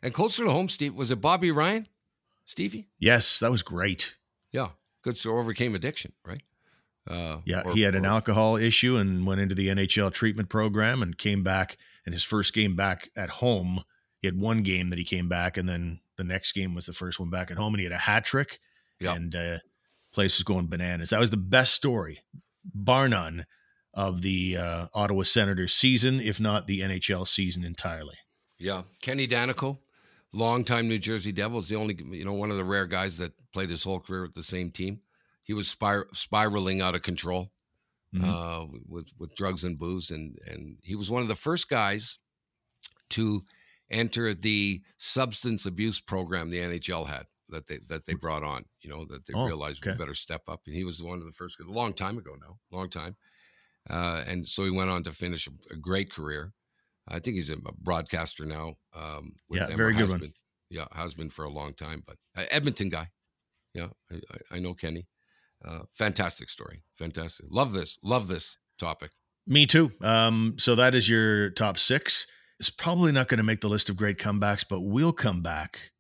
And 0.03 0.15
closer 0.15 0.45
to 0.45 0.51
home, 0.51 0.69
Steve, 0.69 0.95
was 0.95 1.11
it 1.11 1.21
Bobby 1.21 1.51
Ryan, 1.51 1.89
Stevie? 2.45 2.89
Yes, 2.99 3.39
that 3.41 3.51
was 3.51 3.63
great. 3.63 4.17
Yeah, 4.51 4.71
good. 5.03 5.17
So 5.17 5.37
overcame 5.39 5.75
addiction, 5.75 6.13
right? 6.27 6.43
Uh, 7.09 7.39
yeah, 7.45 7.63
or, 7.65 7.73
he 7.73 7.83
had 7.83 7.95
an 7.95 8.07
or, 8.07 8.11
alcohol 8.11 8.57
issue 8.57 8.97
and 8.97 9.27
went 9.27 9.41
into 9.41 9.55
the 9.55 9.69
NHL 9.69 10.13
treatment 10.13 10.49
program 10.49 11.03
and 11.03 11.19
came 11.19 11.43
back 11.43 11.77
and 12.05 12.13
his 12.13 12.25
first 12.25 12.55
game 12.55 12.77
back 12.77 13.11
at 13.17 13.31
home, 13.31 13.83
he 14.21 14.29
had 14.29 14.39
one 14.39 14.63
game 14.63 14.89
that 14.89 14.99
he 14.99 15.05
came 15.05 15.29
back, 15.29 15.57
and 15.57 15.69
then 15.69 16.01
the 16.17 16.25
next 16.25 16.53
game 16.53 16.75
was 16.75 16.87
the 16.87 16.93
first 16.93 17.21
one 17.21 17.31
back 17.31 17.51
at 17.51 17.57
home, 17.57 17.75
and 17.75 17.81
he 17.81 17.85
had 17.85 17.93
a 17.93 17.99
hat 17.99 18.25
trick, 18.25 18.59
yep. 19.01 19.17
and 19.17 19.35
uh, 19.35 19.59
place 20.13 20.39
was 20.39 20.45
going 20.45 20.67
bananas. 20.67 21.11
That 21.11 21.21
was 21.21 21.31
the 21.31 21.37
best 21.37 21.75
story, 21.75 22.21
bar 22.65 23.09
none, 23.09 23.47
of 23.95 24.23
the 24.23 24.57
uh, 24.57 24.87
Ottawa 24.95 25.23
Senators 25.23 25.75
season, 25.75 26.21
if 26.21 26.41
not 26.41 26.67
the 26.67 26.81
NHL 26.81 27.27
season 27.27 27.65
entirely. 27.65 28.17
Yeah, 28.59 28.83
Kenny 29.01 29.29
Daneyko, 29.29 29.79
longtime 30.33 30.89
New 30.89 30.99
Jersey 30.99 31.33
Devils, 31.33 31.69
the 31.69 31.77
only 31.77 31.97
you 32.11 32.25
know 32.25 32.33
one 32.33 32.51
of 32.51 32.57
the 32.57 32.65
rare 32.65 32.87
guys 32.87 33.19
that 33.19 33.33
played 33.53 33.71
his 33.71 33.85
whole 33.85 34.01
career 34.01 34.23
with 34.23 34.35
the 34.35 34.43
same 34.43 34.71
team. 34.71 35.01
He 35.45 35.55
was 35.55 35.69
spir- 35.69 36.09
spiraling 36.13 36.81
out 36.81 36.95
of 36.95 37.03
control 37.03 37.51
mm-hmm. 38.15 38.29
uh, 38.29 38.67
with 38.87 39.09
with 39.19 39.35
drugs 39.35 39.65
and 39.65 39.79
booze, 39.79 40.11
and 40.11 40.39
and 40.47 40.79
he 40.83 40.95
was 40.95 41.11
one 41.11 41.23
of 41.23 41.29
the 41.29 41.35
first 41.35 41.69
guys 41.69 42.19
to 43.11 43.43
enter 43.91 44.33
the 44.35 44.83
substance 44.97 45.67
abuse 45.67 46.01
program 46.01 46.51
the 46.51 46.59
NHL 46.59 47.09
had 47.09 47.27
that 47.49 47.67
they 47.67 47.79
that 47.89 48.07
they 48.07 48.15
brought 48.15 48.43
on. 48.43 48.65
You 48.81 48.91
know 48.91 49.05
that 49.07 49.27
they 49.27 49.35
oh, 49.35 49.47
realized 49.47 49.83
okay. 49.83 49.93
we 49.93 49.99
better 49.99 50.15
step 50.15 50.43
up, 50.49 50.63
and 50.67 50.75
he 50.75 50.85
was 50.85 51.03
one 51.03 51.19
of 51.19 51.25
the 51.25 51.33
first. 51.33 51.61
A 51.61 51.71
long 51.71 51.93
time 51.95 52.19
ago 52.19 52.33
now, 52.41 52.59
long 52.71 52.89
time, 52.89 53.17
uh, 53.89 54.25
and 54.27 54.47
so 54.47 54.65
he 54.65 54.71
went 54.71 54.91
on 54.91 55.03
to 55.05 55.13
finish 55.13 55.47
a, 55.47 55.75
a 55.75 55.77
great 55.77 56.11
career. 56.11 56.53
I 57.09 57.19
think 57.19 57.37
he's 57.37 57.51
a 57.51 57.57
broadcaster 57.79 58.45
now. 58.45 58.75
Um, 58.95 59.33
yeah, 59.51 59.67
them, 59.67 59.77
very 59.77 59.95
good 59.95 60.11
been, 60.11 60.21
one. 60.21 60.33
Yeah, 60.71 60.87
has 60.93 61.15
been 61.15 61.31
for 61.31 61.45
a 61.45 61.51
long 61.51 61.75
time, 61.75 62.03
but 62.07 62.17
uh, 62.37 62.45
Edmonton 62.51 62.89
guy. 62.89 63.09
Yeah, 63.75 63.89
I, 64.11 64.15
I, 64.15 64.57
I 64.57 64.59
know 64.59 64.75
Kenny. 64.75 65.09
Uh, 65.65 65.81
fantastic 65.93 66.51
story. 66.51 66.83
Fantastic. 66.95 67.47
Love 67.51 67.73
this. 67.73 67.99
Love 68.03 68.29
this 68.29 68.59
topic. 68.79 69.13
Me 69.47 69.67
too. 69.67 69.93
Um, 70.01 70.55
so 70.59 70.75
that 70.75 70.95
is 70.95 71.09
your 71.09 71.51
top 71.51 71.79
six. 71.79 72.27
It's 72.59 72.71
probably 72.71 73.13
not 73.13 73.29
going 73.29 73.39
to 73.39 73.45
make 73.45 73.61
the 73.61 73.69
list 73.69 73.89
of 73.89 73.97
great 73.97 74.19
comebacks, 74.19 74.65
but 74.69 74.81
we'll 74.81 75.13
come 75.13 75.43
back 75.43 75.93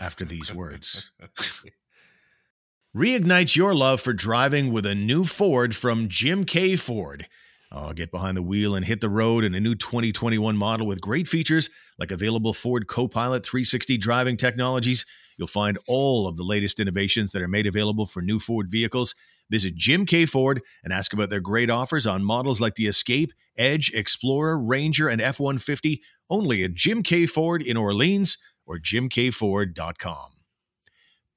after 0.00 0.24
these 0.24 0.52
words. 0.54 1.10
Reignite 2.96 3.54
your 3.54 3.74
love 3.74 4.00
for 4.00 4.14
driving 4.14 4.72
with 4.72 4.86
a 4.86 4.94
new 4.94 5.24
Ford 5.24 5.76
from 5.76 6.08
Jim 6.08 6.44
K. 6.44 6.76
Ford. 6.76 7.26
Oh, 7.72 7.92
get 7.92 8.12
behind 8.12 8.36
the 8.36 8.42
wheel 8.42 8.74
and 8.76 8.84
hit 8.84 9.00
the 9.00 9.08
road 9.08 9.42
in 9.42 9.54
a 9.54 9.60
new 9.60 9.74
2021 9.74 10.56
model 10.56 10.86
with 10.86 11.00
great 11.00 11.26
features 11.26 11.68
like 11.98 12.12
available 12.12 12.52
Ford 12.52 12.86
Copilot 12.86 13.44
360 13.44 13.98
driving 13.98 14.36
technologies. 14.36 15.04
You'll 15.36 15.48
find 15.48 15.78
all 15.88 16.28
of 16.28 16.36
the 16.36 16.44
latest 16.44 16.78
innovations 16.78 17.32
that 17.32 17.42
are 17.42 17.48
made 17.48 17.66
available 17.66 18.06
for 18.06 18.22
new 18.22 18.38
Ford 18.38 18.70
vehicles. 18.70 19.14
Visit 19.50 19.74
Jim 19.74 20.06
K. 20.06 20.26
Ford 20.26 20.62
and 20.82 20.92
ask 20.92 21.12
about 21.12 21.30
their 21.30 21.40
great 21.40 21.70
offers 21.70 22.06
on 22.06 22.24
models 22.24 22.60
like 22.60 22.74
the 22.74 22.86
Escape, 22.86 23.32
Edge, 23.56 23.92
Explorer, 23.92 24.58
Ranger, 24.58 25.08
and 25.08 25.20
F 25.20 25.38
150 25.38 26.02
only 26.30 26.64
at 26.64 26.74
Jim 26.74 27.02
K. 27.02 27.26
Ford 27.26 27.62
in 27.62 27.76
Orleans 27.76 28.38
or 28.64 28.78
jimkford.com. 28.78 30.30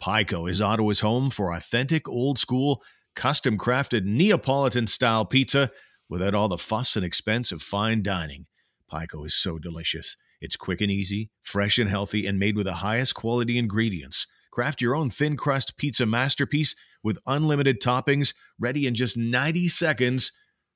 Pico 0.02 0.48
is 0.48 0.62
Ottawa's 0.62 1.02
home 1.02 1.30
for 1.30 1.54
authentic, 1.54 2.08
old 2.08 2.40
school, 2.40 2.82
custom 3.16 3.58
crafted 3.58 4.06
Neapolitan 4.06 4.88
style 4.88 5.26
pizza 5.26 5.72
without 6.10 6.34
all 6.34 6.48
the 6.48 6.58
fuss 6.58 6.96
and 6.96 7.06
expense 7.06 7.52
of 7.52 7.62
fine 7.62 8.02
dining. 8.02 8.48
Pico 8.90 9.24
is 9.24 9.36
so 9.36 9.60
delicious. 9.60 10.18
It's 10.42 10.56
quick 10.56 10.82
and 10.82 10.92
easy, 10.92 11.30
fresh 11.42 11.78
and 11.78 11.90
healthy, 11.90 12.26
and 12.26 12.40
made 12.40 12.56
with 12.56 12.66
the 12.66 12.76
highest 12.76 13.16
quality 13.16 13.58
ingredients. 13.58 14.26
Craft 14.52 14.82
your 14.82 14.96
own 14.96 15.10
thin 15.10 15.38
crust 15.38 15.78
pizza 15.78 16.06
masterpiece 16.06 16.76
with 17.04 17.20
unlimited 17.28 17.82
toppings, 17.82 18.34
ready 18.60 18.88
in 18.88 18.96
just 18.96 19.18
90 19.18 19.68
seconds 19.68 20.32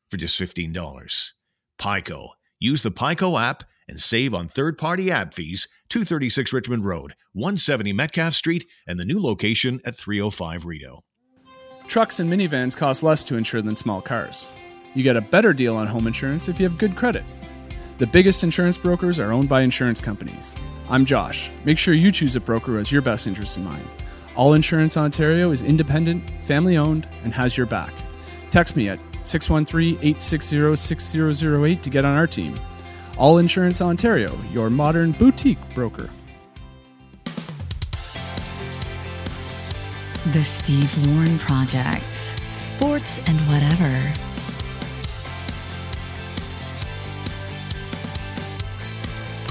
for 0.10 0.18
just 0.18 0.40
$15. 0.40 1.32
Pico. 1.78 2.30
Use 2.60 2.84
the 2.84 2.92
Pico 2.92 3.38
app 3.38 3.64
and 3.88 4.00
save 4.00 4.34
on 4.34 4.48
third 4.48 4.78
party 4.78 5.12
app 5.12 5.34
fees 5.34 5.68
236 5.90 6.54
Richmond 6.54 6.86
Road, 6.86 7.16
170 7.34 7.94
Metcalfe 7.94 8.34
Street, 8.34 8.66
and 8.88 9.00
the 9.00 9.06
new 9.06 9.22
location 9.22 9.82
at 9.86 9.96
305 9.96 10.66
Rideau. 10.66 11.04
Trucks 11.88 12.20
and 12.20 12.32
minivans 12.32 12.78
cost 12.78 13.04
less 13.04 13.24
to 13.26 13.36
insure 13.36 13.62
than 13.62 13.76
small 13.76 14.02
cars. 14.02 14.48
You 14.94 15.02
get 15.04 15.18
a 15.18 15.22
better 15.22 15.54
deal 15.54 15.76
on 15.76 15.88
home 15.88 16.06
insurance 16.06 16.48
if 16.48 16.60
you 16.60 16.68
have 16.68 16.78
good 16.78 16.96
credit. 16.96 17.24
The 17.98 18.08
biggest 18.08 18.44
insurance 18.44 18.78
brokers 18.78 19.20
are 19.20 19.32
owned 19.32 19.50
by 19.50 19.62
insurance 19.62 20.00
companies. 20.00 20.56
I'm 20.90 21.06
Josh. 21.06 21.52
Make 21.64 21.78
sure 21.78 21.94
you 21.94 22.12
choose 22.12 22.36
a 22.36 22.40
broker 22.40 22.74
who 22.74 22.78
has 22.78 22.92
your 22.92 23.02
best 23.02 23.26
interest 23.26 23.58
in 23.58 23.64
mind. 23.64 23.88
All 24.36 24.54
Insurance 24.54 24.98
Ontario 24.98 25.52
is 25.52 25.62
independent, 25.62 26.32
family 26.44 26.78
owned, 26.78 27.08
and 27.24 27.34
has 27.34 27.56
your 27.56 27.66
back. 27.66 27.94
Text 28.50 28.76
me 28.76 28.90
at 28.90 29.00
613 29.24 29.96
860 29.96 30.76
6008 30.76 31.84
to 31.84 31.90
get 31.90 32.06
on 32.06 32.18
our 32.18 32.28
team. 32.28 32.56
All 33.18 33.38
Insurance 33.38 33.82
Ontario, 33.82 34.36
your 34.52 34.70
modern 34.70 35.12
boutique 35.14 35.60
broker. 35.74 36.10
The 40.32 40.44
Steve 40.44 41.08
Warren 41.08 41.38
Project. 41.40 42.16
Sports 42.16 43.20
and 43.28 43.38
whatever. 43.42 44.33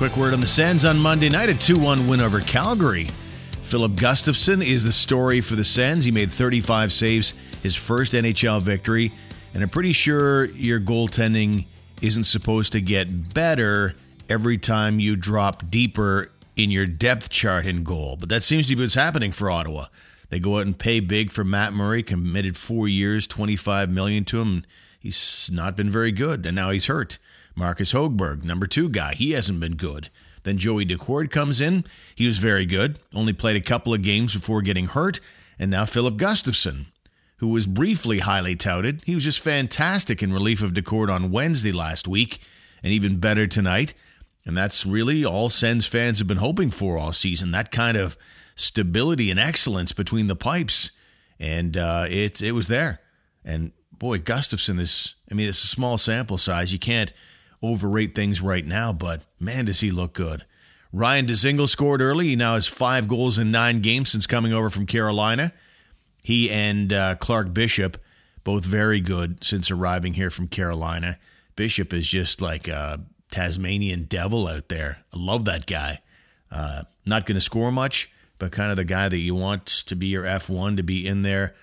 Quick 0.03 0.17
word 0.17 0.35
on 0.35 0.41
the 0.41 0.49
Sens 0.49 0.85
on 0.85 0.99
Monday 0.99 1.29
night, 1.29 1.49
a 1.49 1.55
2 1.57 1.79
1 1.79 2.09
win 2.09 2.21
over 2.21 2.41
Calgary. 2.41 3.07
Filip 3.63 3.93
Gustavsson 3.93 4.61
is 4.61 4.83
the 4.83 4.91
story 4.91 5.41
for 5.41 5.55
the 5.55 5.65
Sens. 5.65 6.05
He 6.05 6.11
made 6.11 6.33
35 6.33 6.93
saves, 6.93 7.35
his 7.63 7.77
first 7.77 8.11
NHL 8.11 8.61
victory, 8.61 9.13
and 9.55 9.63
I'm 9.63 9.69
pretty 9.69 9.93
sure 9.93 10.47
your 10.47 10.81
goaltending 10.81 11.67
isn't 12.01 12.25
supposed 12.25 12.73
to 12.73 12.81
get 12.81 13.33
better 13.33 13.95
every 14.29 14.59
time 14.59 14.99
you 14.99 15.15
drop 15.15 15.71
deeper 15.71 16.33
in 16.57 16.73
your 16.73 16.87
depth 16.87 17.31
chart 17.31 17.65
in 17.65 17.85
goal. 17.85 18.17
But 18.19 18.29
that 18.31 18.43
seems 18.43 18.67
to 18.67 18.75
be 18.75 18.83
what's 18.83 18.95
happening 18.95 19.31
for 19.31 19.53
Ottawa. 19.53 19.87
They 20.31 20.41
go 20.41 20.59
out 20.59 20.67
and 20.67 20.77
pay 20.77 20.99
big 20.99 21.31
for 21.31 21.45
Matt 21.45 21.75
Murray, 21.75 22.03
committed 22.03 22.57
four 22.57 22.89
years, 22.89 23.29
25 23.29 23.89
million 23.89 24.25
to 24.25 24.41
him. 24.41 24.65
He's 24.99 25.49
not 25.53 25.77
been 25.77 25.91
very 25.91 26.11
good, 26.11 26.45
and 26.45 26.57
now 26.57 26.71
he's 26.71 26.87
hurt. 26.87 27.19
Marcus 27.55 27.93
Hogberg, 27.93 28.45
number 28.45 28.67
two 28.67 28.89
guy, 28.89 29.15
he 29.15 29.33
hasn't 29.33 29.61
been 29.61 29.77
good. 29.77 30.11
Then 30.45 30.59
Joey 30.59 30.85
Daccord 30.85 31.31
comes 31.31 31.61
in. 31.61 31.85
He 32.15 32.27
was 32.27 32.39
very 32.39 32.67
good, 32.67 32.99
only 33.15 33.33
played 33.33 33.57
a 33.57 33.61
couple 33.61 33.95
of 33.95 34.03
games 34.03 34.35
before 34.35 34.63
getting 34.63 34.87
hurt. 34.87 35.21
And 35.59 35.71
now 35.71 35.85
Filip 35.85 36.17
Gustavsson, 36.17 36.87
who 37.37 37.49
was 37.49 37.67
briefly 37.67 38.21
highly 38.21 38.57
touted. 38.57 39.03
He 39.05 39.15
was 39.15 39.25
just 39.25 39.41
fantastic 39.41 40.23
in 40.23 40.33
relief 40.33 40.63
of 40.63 40.73
Daccord 40.73 41.13
on 41.13 41.31
Wednesday 41.31 41.73
last 41.73 42.09
week, 42.09 42.41
and 42.83 42.93
even 42.93 43.19
better 43.19 43.47
tonight. 43.47 43.95
And 44.45 44.57
that's 44.57 44.85
really 44.85 45.25
all 45.25 45.51
Sens 45.51 45.87
fans 45.87 46.19
have 46.19 46.27
been 46.27 46.39
hoping 46.39 46.71
for 46.71 46.99
all 46.99 47.13
season 47.13 47.53
that 47.53 47.71
kind 47.71 47.97
of 47.97 48.17
stability 48.55 49.31
and 49.31 49.39
excellence 49.39 49.93
between 49.93 50.27
the 50.27 50.37
pipes. 50.37 50.91
And 51.39 51.77
uh, 51.77 52.07
it, 52.09 52.43
it 52.43 52.53
was 52.53 52.69
there. 52.69 53.01
And 53.45 53.73
boy, 53.93 54.19
Gustavsson 54.19 54.81
is, 54.81 55.15
I 55.31 55.35
mean, 55.35 55.49
it's 55.49 55.63
a 55.63 55.69
small 55.69 55.99
sample 55.99 56.39
size. 56.39 56.73
You 56.73 56.79
can't 56.79 57.13
overrate 57.63 58.15
things 58.15 58.41
right 58.41 58.67
now, 58.67 58.93
but 58.93 59.27
man, 59.39 59.67
does 59.67 59.81
he 59.81 59.91
look 59.91 60.13
good. 60.13 60.45
Ryan 60.93 61.27
Dzingel 61.27 61.69
scored 61.69 62.03
early. 62.03 62.29
He 62.29 62.37
now 62.37 62.55
has 62.55 62.67
five 62.67 63.09
goals 63.09 63.39
in 63.39 63.51
nine 63.51 63.81
games 63.81 64.11
since 64.11 64.27
coming 64.27 64.53
over 64.53 64.69
from 64.69 64.87
Carolina. 64.87 65.53
He 66.23 66.51
and 66.51 66.93
uh, 66.93 67.15
Clark 67.17 67.55
Bishop, 67.55 67.97
both 68.45 68.65
very 68.65 69.01
good 69.01 69.43
since 69.43 69.71
arriving 69.71 70.15
here 70.15 70.31
from 70.31 70.49
Carolina. 70.49 71.19
Bishop 71.57 71.93
is 71.95 72.09
just 72.09 72.41
like 72.41 72.69
a 72.69 73.01
Tasmanian 73.31 74.05
devil 74.05 74.47
out 74.47 74.69
there. 74.69 74.99
I 75.13 75.19
love 75.19 75.47
that 75.47 75.67
guy. 75.67 76.01
Uh, 76.51 76.83
not 77.07 77.25
going 77.27 77.37
to 77.37 77.41
score 77.41 77.73
much, 77.73 78.11
but 78.39 78.53
kind 78.53 78.71
of 78.71 78.77
the 78.77 78.85
guy 78.85 79.09
that 79.09 79.19
you 79.19 79.35
want 79.35 79.67
to 79.67 79.97
be 79.97 80.09
your 80.09 80.25
F1 80.25 80.77
to 80.77 80.83
be 80.83 81.07
in 81.07 81.23
there, 81.23 81.55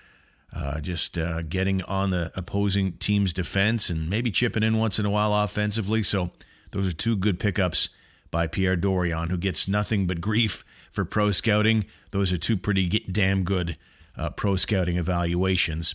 uh, 0.54 0.80
just 0.80 1.16
uh, 1.16 1.42
getting 1.42 1.82
on 1.82 2.10
the 2.10 2.32
opposing 2.34 2.92
team's 2.92 3.32
defense 3.32 3.88
and 3.88 4.10
maybe 4.10 4.30
chipping 4.30 4.62
in 4.62 4.78
once 4.78 4.98
in 4.98 5.06
a 5.06 5.10
while 5.10 5.34
offensively. 5.34 6.02
So 6.02 6.30
those 6.72 6.86
are 6.86 6.92
two 6.92 7.16
good 7.16 7.38
pickups 7.38 7.88
by 8.30 8.46
Pierre 8.46 8.76
Dorion, 8.76 9.30
who 9.30 9.36
gets 9.36 9.68
nothing 9.68 10.06
but 10.06 10.20
grief 10.20 10.64
for 10.90 11.04
pro 11.04 11.30
scouting. 11.32 11.86
Those 12.10 12.32
are 12.32 12.38
two 12.38 12.56
pretty 12.56 12.88
damn 12.88 13.44
good 13.44 13.76
uh, 14.16 14.30
pro 14.30 14.56
scouting 14.56 14.96
evaluations. 14.96 15.94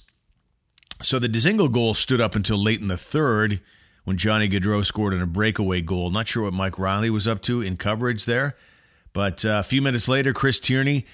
So 1.02 1.20
the 1.20 1.28
Dzingel 1.28 1.72
goal 1.72 1.94
stood 1.94 2.22
up 2.22 2.36
until 2.36 2.58
late 2.58 2.80
in 2.80 2.88
the 2.88 2.98
third 2.98 3.60
when 4.06 4.18
Johnny 4.18 4.48
Gaudreau 4.48 4.86
scored 4.86 5.14
on 5.14 5.22
a 5.22 5.28
breakaway 5.28 5.82
goal. 5.82 6.10
Not 6.10 6.28
sure 6.28 6.44
what 6.44 6.54
Mike 6.54 6.80
Reilly 6.80 7.10
was 7.10 7.28
up 7.28 7.42
to 7.44 7.62
in 7.62 7.76
coverage 7.76 8.26
there, 8.26 8.56
but 9.12 9.44
uh, 9.44 9.60
a 9.60 9.64
few 9.64 9.82
minutes 9.82 10.08
later, 10.08 10.32
Chris 10.32 10.60
Tierney, 10.60 11.06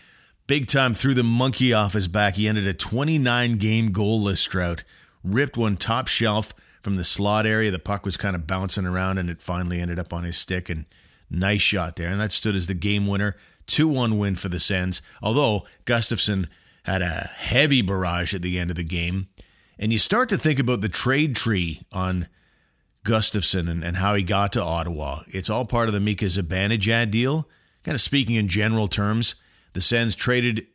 big 0.52 0.68
time, 0.68 0.94
threw 0.94 1.14
the 1.14 1.24
monkey 1.24 1.72
off 1.72 1.94
his 1.94 2.10
back. 2.10 2.36
He 2.36 2.46
ended 2.46 2.68
a 2.68 2.74
29 2.74 3.56
game 3.56 3.94
goalless 3.94 4.46
drought, 4.50 4.84
ripped 5.24 5.56
one 5.56 5.78
top 5.78 6.10
shelf 6.10 6.54
from 6.82 6.98
the 6.98 7.06
slot 7.06 7.46
area. 7.46 7.72
The 7.72 7.80
puck 7.80 8.04
was 8.04 8.18
kind 8.18 8.36
of 8.36 8.48
bouncing 8.48 8.86
around, 8.86 9.18
and 9.18 9.30
it 9.30 9.42
finally 9.42 9.80
ended 9.80 9.98
up 9.98 10.12
on 10.12 10.26
his 10.26 10.38
stick. 10.38 10.70
And 10.70 10.88
nice 11.30 11.62
shot 11.62 11.96
there, 11.96 12.10
and 12.10 12.20
that 12.20 12.34
stood 12.34 12.54
as 12.54 12.68
the 12.68 12.74
game 12.74 13.08
winner. 13.08 13.38
2 13.68 13.88
1 13.88 14.18
win 14.18 14.36
for 14.36 14.50
the 14.50 14.60
Sens. 14.60 15.02
Although 15.22 15.66
Gustavsson 15.86 16.50
had 16.84 17.02
a 17.02 17.32
heavy 17.34 17.82
barrage 17.82 18.34
at 18.34 18.42
the 18.42 18.60
end 18.60 18.72
of 18.72 18.76
the 18.76 18.84
game. 18.84 19.30
And 19.80 19.94
you 19.94 20.00
start 20.00 20.28
to 20.28 20.38
think 20.38 20.60
about 20.60 20.82
the 20.82 20.90
trade 20.90 21.34
tree 21.34 21.84
on 21.94 22.28
Gustavsson 23.06 23.72
and, 23.72 23.86
and 23.86 23.96
how 23.96 24.16
he 24.16 24.24
got 24.24 24.52
to 24.52 24.62
Ottawa. 24.62 25.22
It's 25.30 25.50
all 25.50 25.64
part 25.64 25.88
of 25.88 25.94
the 25.94 26.02
Mika 26.02 26.26
Zibanejad 26.26 27.10
deal. 27.10 27.48
Kind 27.86 27.96
of 27.96 28.02
speaking 28.02 28.36
in 28.36 28.50
general 28.50 28.90
terms, 28.90 29.36
the 29.74 29.82
Sens 29.82 30.16
traded 30.16 30.68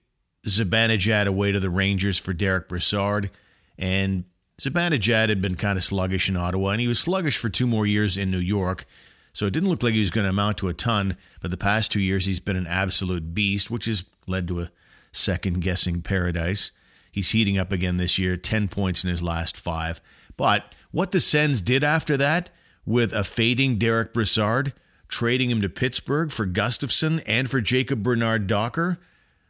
Zibanejad 0.46 1.26
away 1.26 1.52
to 1.52 1.60
the 1.60 1.70
Rangers 1.70 2.18
for 2.18 2.32
Derek 2.32 2.68
Brassard. 2.68 3.30
And 3.78 4.24
Zibanejad 4.58 5.28
had 5.28 5.42
been 5.42 5.56
kind 5.56 5.76
of 5.76 5.84
sluggish 5.84 6.28
in 6.28 6.36
Ottawa, 6.36 6.70
and 6.70 6.80
he 6.80 6.88
was 6.88 6.98
sluggish 6.98 7.36
for 7.36 7.48
two 7.48 7.66
more 7.66 7.86
years 7.86 8.16
in 8.16 8.30
New 8.30 8.38
York. 8.38 8.86
So 9.32 9.46
it 9.46 9.52
didn't 9.52 9.68
look 9.68 9.82
like 9.82 9.92
he 9.92 9.98
was 9.98 10.10
going 10.10 10.24
to 10.24 10.30
amount 10.30 10.58
to 10.58 10.68
a 10.68 10.74
ton. 10.74 11.16
But 11.42 11.50
the 11.50 11.58
past 11.58 11.92
two 11.92 12.00
years, 12.00 12.24
he's 12.24 12.40
been 12.40 12.56
an 12.56 12.66
absolute 12.66 13.34
beast, 13.34 13.70
which 13.70 13.84
has 13.84 14.04
led 14.26 14.48
to 14.48 14.62
a 14.62 14.70
second 15.12 15.60
guessing 15.60 16.00
paradise. 16.00 16.72
He's 17.12 17.30
heating 17.30 17.58
up 17.58 17.72
again 17.72 17.98
this 17.98 18.18
year, 18.18 18.36
10 18.36 18.68
points 18.68 19.04
in 19.04 19.10
his 19.10 19.22
last 19.22 19.56
five. 19.56 20.00
But 20.36 20.74
what 20.90 21.12
the 21.12 21.20
Sens 21.20 21.60
did 21.60 21.84
after 21.84 22.16
that, 22.16 22.50
with 22.86 23.12
a 23.12 23.24
fading 23.24 23.78
Derek 23.78 24.14
Brassard, 24.14 24.72
trading 25.08 25.50
him 25.50 25.60
to 25.60 25.68
Pittsburgh 25.68 26.30
for 26.30 26.46
Gustavsson 26.46 27.22
and 27.26 27.50
for 27.50 27.60
Jacob 27.60 28.02
Bernard 28.02 28.46
Docker, 28.46 28.98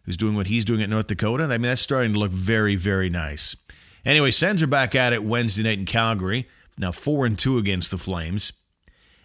who's 0.04 0.16
doing 0.16 0.36
what 0.36 0.46
he's 0.46 0.64
doing 0.64 0.82
at 0.82 0.90
North 0.90 1.06
Dakota, 1.06 1.44
I 1.44 1.48
mean, 1.48 1.62
that's 1.62 1.80
starting 1.80 2.12
to 2.12 2.18
look 2.18 2.32
very, 2.32 2.76
very 2.76 3.10
nice. 3.10 3.56
Anyway, 4.04 4.30
Sens 4.30 4.62
are 4.62 4.68
back 4.68 4.94
at 4.94 5.12
it 5.12 5.24
Wednesday 5.24 5.62
night 5.62 5.78
in 5.78 5.84
Calgary, 5.84 6.48
now 6.78 6.92
4 6.92 7.26
and 7.26 7.38
2 7.38 7.58
against 7.58 7.90
the 7.90 7.98
Flames. 7.98 8.52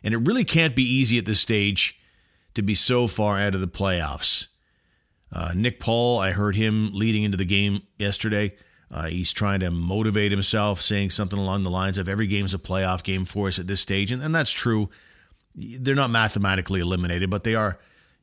And 0.04 0.13
it 0.13 0.17
really 0.17 0.44
can't 0.44 0.76
be 0.76 0.84
easy 0.84 1.17
at 1.17 1.26
this 1.26 1.39
stage 1.39 2.00
to 2.56 2.62
be 2.62 2.76
so 2.76 3.08
far 3.08 3.38
out 3.38 3.54
of 3.54 3.62
the 3.62 3.67
playoffs. 3.67 4.48
Uh, 5.32 5.54
Nick 5.56 5.80
Paul, 5.80 6.20
I 6.20 6.32
heard 6.32 6.56
him 6.56 6.91
leading 6.94 7.24
into 7.24 7.38
the 7.38 7.46
game 7.46 7.84
yesterday. 7.98 8.54
Uh, 8.89 9.08
he's 9.08 9.32
trying 9.32 9.62
to 9.62 9.72
motivate 9.72 10.32
himself, 10.32 10.82
saying 10.82 11.12
something 11.12 11.39
along 11.39 11.63
the 11.63 11.70
lines 11.70 11.98
of 11.98 12.10
every 12.10 12.28
game's 12.28 12.54
a 12.54 12.58
playoff 12.58 13.04
game 13.04 13.24
for 13.24 13.48
us 13.48 13.58
at 13.58 13.67
this 13.67 13.80
stage. 13.80 14.12
And, 14.12 14.22
and 14.22 14.36
that's 14.36 14.52
true. 14.52 14.89
They're 15.55 15.95
not 15.95 16.09
mathematically 16.09 16.79
eliminated, 16.79 17.29
but 17.29 17.43
they 17.43 17.55
are, 17.55 17.79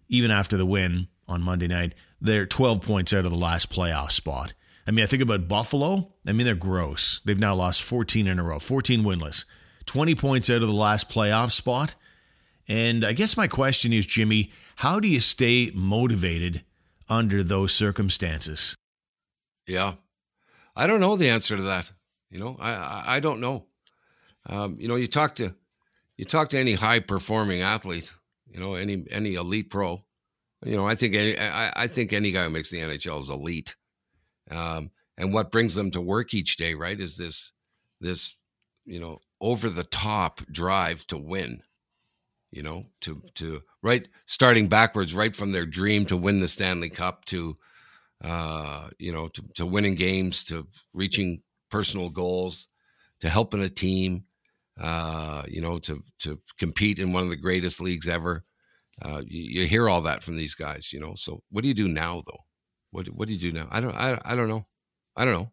even 0.08 0.30
after 0.30 0.56
the 0.56 0.66
win 0.66 1.08
on 1.26 1.42
Monday 1.42 1.68
night, 1.68 1.94
they're 2.20 2.46
12 2.46 2.80
points 2.80 3.12
out 3.12 3.24
of 3.24 3.30
the 3.30 3.38
last 3.38 3.70
playoff 3.70 4.12
spot. 4.12 4.54
I 4.86 4.90
mean, 4.90 5.02
I 5.02 5.06
think 5.06 5.22
about 5.22 5.48
Buffalo. 5.48 6.14
I 6.26 6.32
mean, 6.32 6.46
they're 6.46 6.54
gross. 6.54 7.20
They've 7.24 7.38
now 7.38 7.54
lost 7.54 7.82
14 7.82 8.26
in 8.26 8.38
a 8.38 8.42
row, 8.42 8.58
14 8.58 9.02
winless, 9.02 9.44
20 9.84 10.14
points 10.14 10.48
out 10.48 10.62
of 10.62 10.68
the 10.68 10.74
last 10.74 11.10
playoff 11.10 11.52
spot. 11.52 11.94
And 12.66 13.04
I 13.04 13.12
guess 13.12 13.36
my 13.36 13.48
question 13.48 13.92
is, 13.92 14.06
Jimmy, 14.06 14.50
how 14.76 15.00
do 15.00 15.08
you 15.08 15.20
stay 15.20 15.70
motivated 15.74 16.64
under 17.08 17.42
those 17.42 17.74
circumstances? 17.74 18.74
Yeah, 19.66 19.94
I 20.74 20.86
don't 20.86 21.00
know 21.00 21.16
the 21.16 21.28
answer 21.28 21.56
to 21.56 21.62
that. 21.62 21.92
You 22.30 22.38
know, 22.38 22.56
I 22.60 23.16
I, 23.16 23.20
don't 23.20 23.40
know. 23.40 23.66
Um, 24.46 24.76
you 24.78 24.88
know, 24.88 24.96
you 24.96 25.06
talk 25.06 25.34
to 25.36 25.54
you 26.18 26.26
talk 26.26 26.50
to 26.50 26.58
any 26.58 26.74
high 26.74 27.00
performing 27.00 27.62
athlete, 27.62 28.12
you 28.46 28.60
know, 28.60 28.74
any 28.74 29.04
any 29.10 29.34
elite 29.34 29.70
pro. 29.70 30.00
You 30.62 30.76
know, 30.76 30.86
I 30.86 30.94
think 30.94 31.14
any, 31.14 31.38
I, 31.38 31.72
I 31.84 31.86
think 31.86 32.12
any 32.12 32.32
guy 32.32 32.44
who 32.44 32.50
makes 32.50 32.70
the 32.70 32.78
NHL 32.78 33.20
is 33.20 33.30
elite. 33.30 33.76
Um, 34.50 34.90
and 35.16 35.32
what 35.32 35.52
brings 35.52 35.74
them 35.74 35.90
to 35.92 36.00
work 36.00 36.34
each 36.34 36.56
day, 36.56 36.74
right, 36.74 36.98
is 36.98 37.16
this 37.16 37.52
this 38.00 38.36
you 38.84 39.00
know 39.00 39.18
over 39.40 39.70
the 39.70 39.84
top 39.84 40.42
drive 40.50 41.06
to 41.06 41.16
win 41.16 41.62
you 42.50 42.62
know, 42.62 42.84
to 43.02 43.22
to 43.34 43.62
right 43.82 44.08
starting 44.26 44.68
backwards, 44.68 45.14
right 45.14 45.36
from 45.36 45.52
their 45.52 45.66
dream 45.66 46.06
to 46.06 46.16
win 46.16 46.40
the 46.40 46.48
Stanley 46.48 46.90
Cup 46.90 47.24
to 47.26 47.56
uh, 48.24 48.88
you 48.98 49.12
know, 49.12 49.28
to, 49.28 49.42
to 49.54 49.66
winning 49.66 49.94
games, 49.94 50.42
to 50.44 50.66
reaching 50.92 51.42
personal 51.70 52.10
goals, 52.10 52.68
to 53.20 53.28
helping 53.28 53.62
a 53.62 53.68
team, 53.68 54.24
uh, 54.80 55.42
you 55.48 55.60
know, 55.60 55.78
to 55.80 56.02
to 56.20 56.40
compete 56.58 56.98
in 56.98 57.12
one 57.12 57.24
of 57.24 57.30
the 57.30 57.36
greatest 57.36 57.80
leagues 57.80 58.08
ever. 58.08 58.44
Uh, 59.00 59.22
you, 59.26 59.60
you, 59.60 59.66
hear 59.66 59.88
all 59.88 60.00
that 60.02 60.24
from 60.24 60.36
these 60.36 60.56
guys, 60.56 60.92
you 60.92 60.98
know. 60.98 61.14
So 61.14 61.42
what 61.50 61.62
do 61.62 61.68
you 61.68 61.74
do 61.74 61.88
now, 61.88 62.22
though? 62.26 62.40
What 62.90 63.06
what 63.08 63.28
do 63.28 63.34
you 63.34 63.40
do 63.40 63.52
now? 63.52 63.68
I 63.70 63.80
don't 63.80 63.94
I, 63.94 64.18
I 64.24 64.34
don't 64.34 64.48
know. 64.48 64.66
I 65.16 65.24
don't 65.24 65.34
know. 65.34 65.52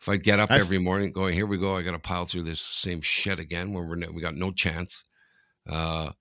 If 0.00 0.08
I 0.08 0.16
get 0.16 0.38
up 0.38 0.50
I've, 0.50 0.60
every 0.60 0.78
morning 0.78 1.12
going, 1.12 1.34
here 1.34 1.46
we 1.46 1.58
go, 1.58 1.76
I 1.76 1.82
got 1.82 1.92
to 1.92 1.98
pile 1.98 2.24
through 2.24 2.44
this 2.44 2.60
same 2.60 3.00
shit 3.00 3.38
again 3.38 3.72
when 3.72 3.88
we're 3.88 4.12
we 4.12 4.22
got 4.22 4.36
no 4.36 4.52
chance. 4.52 5.04
Uh, 5.68 6.12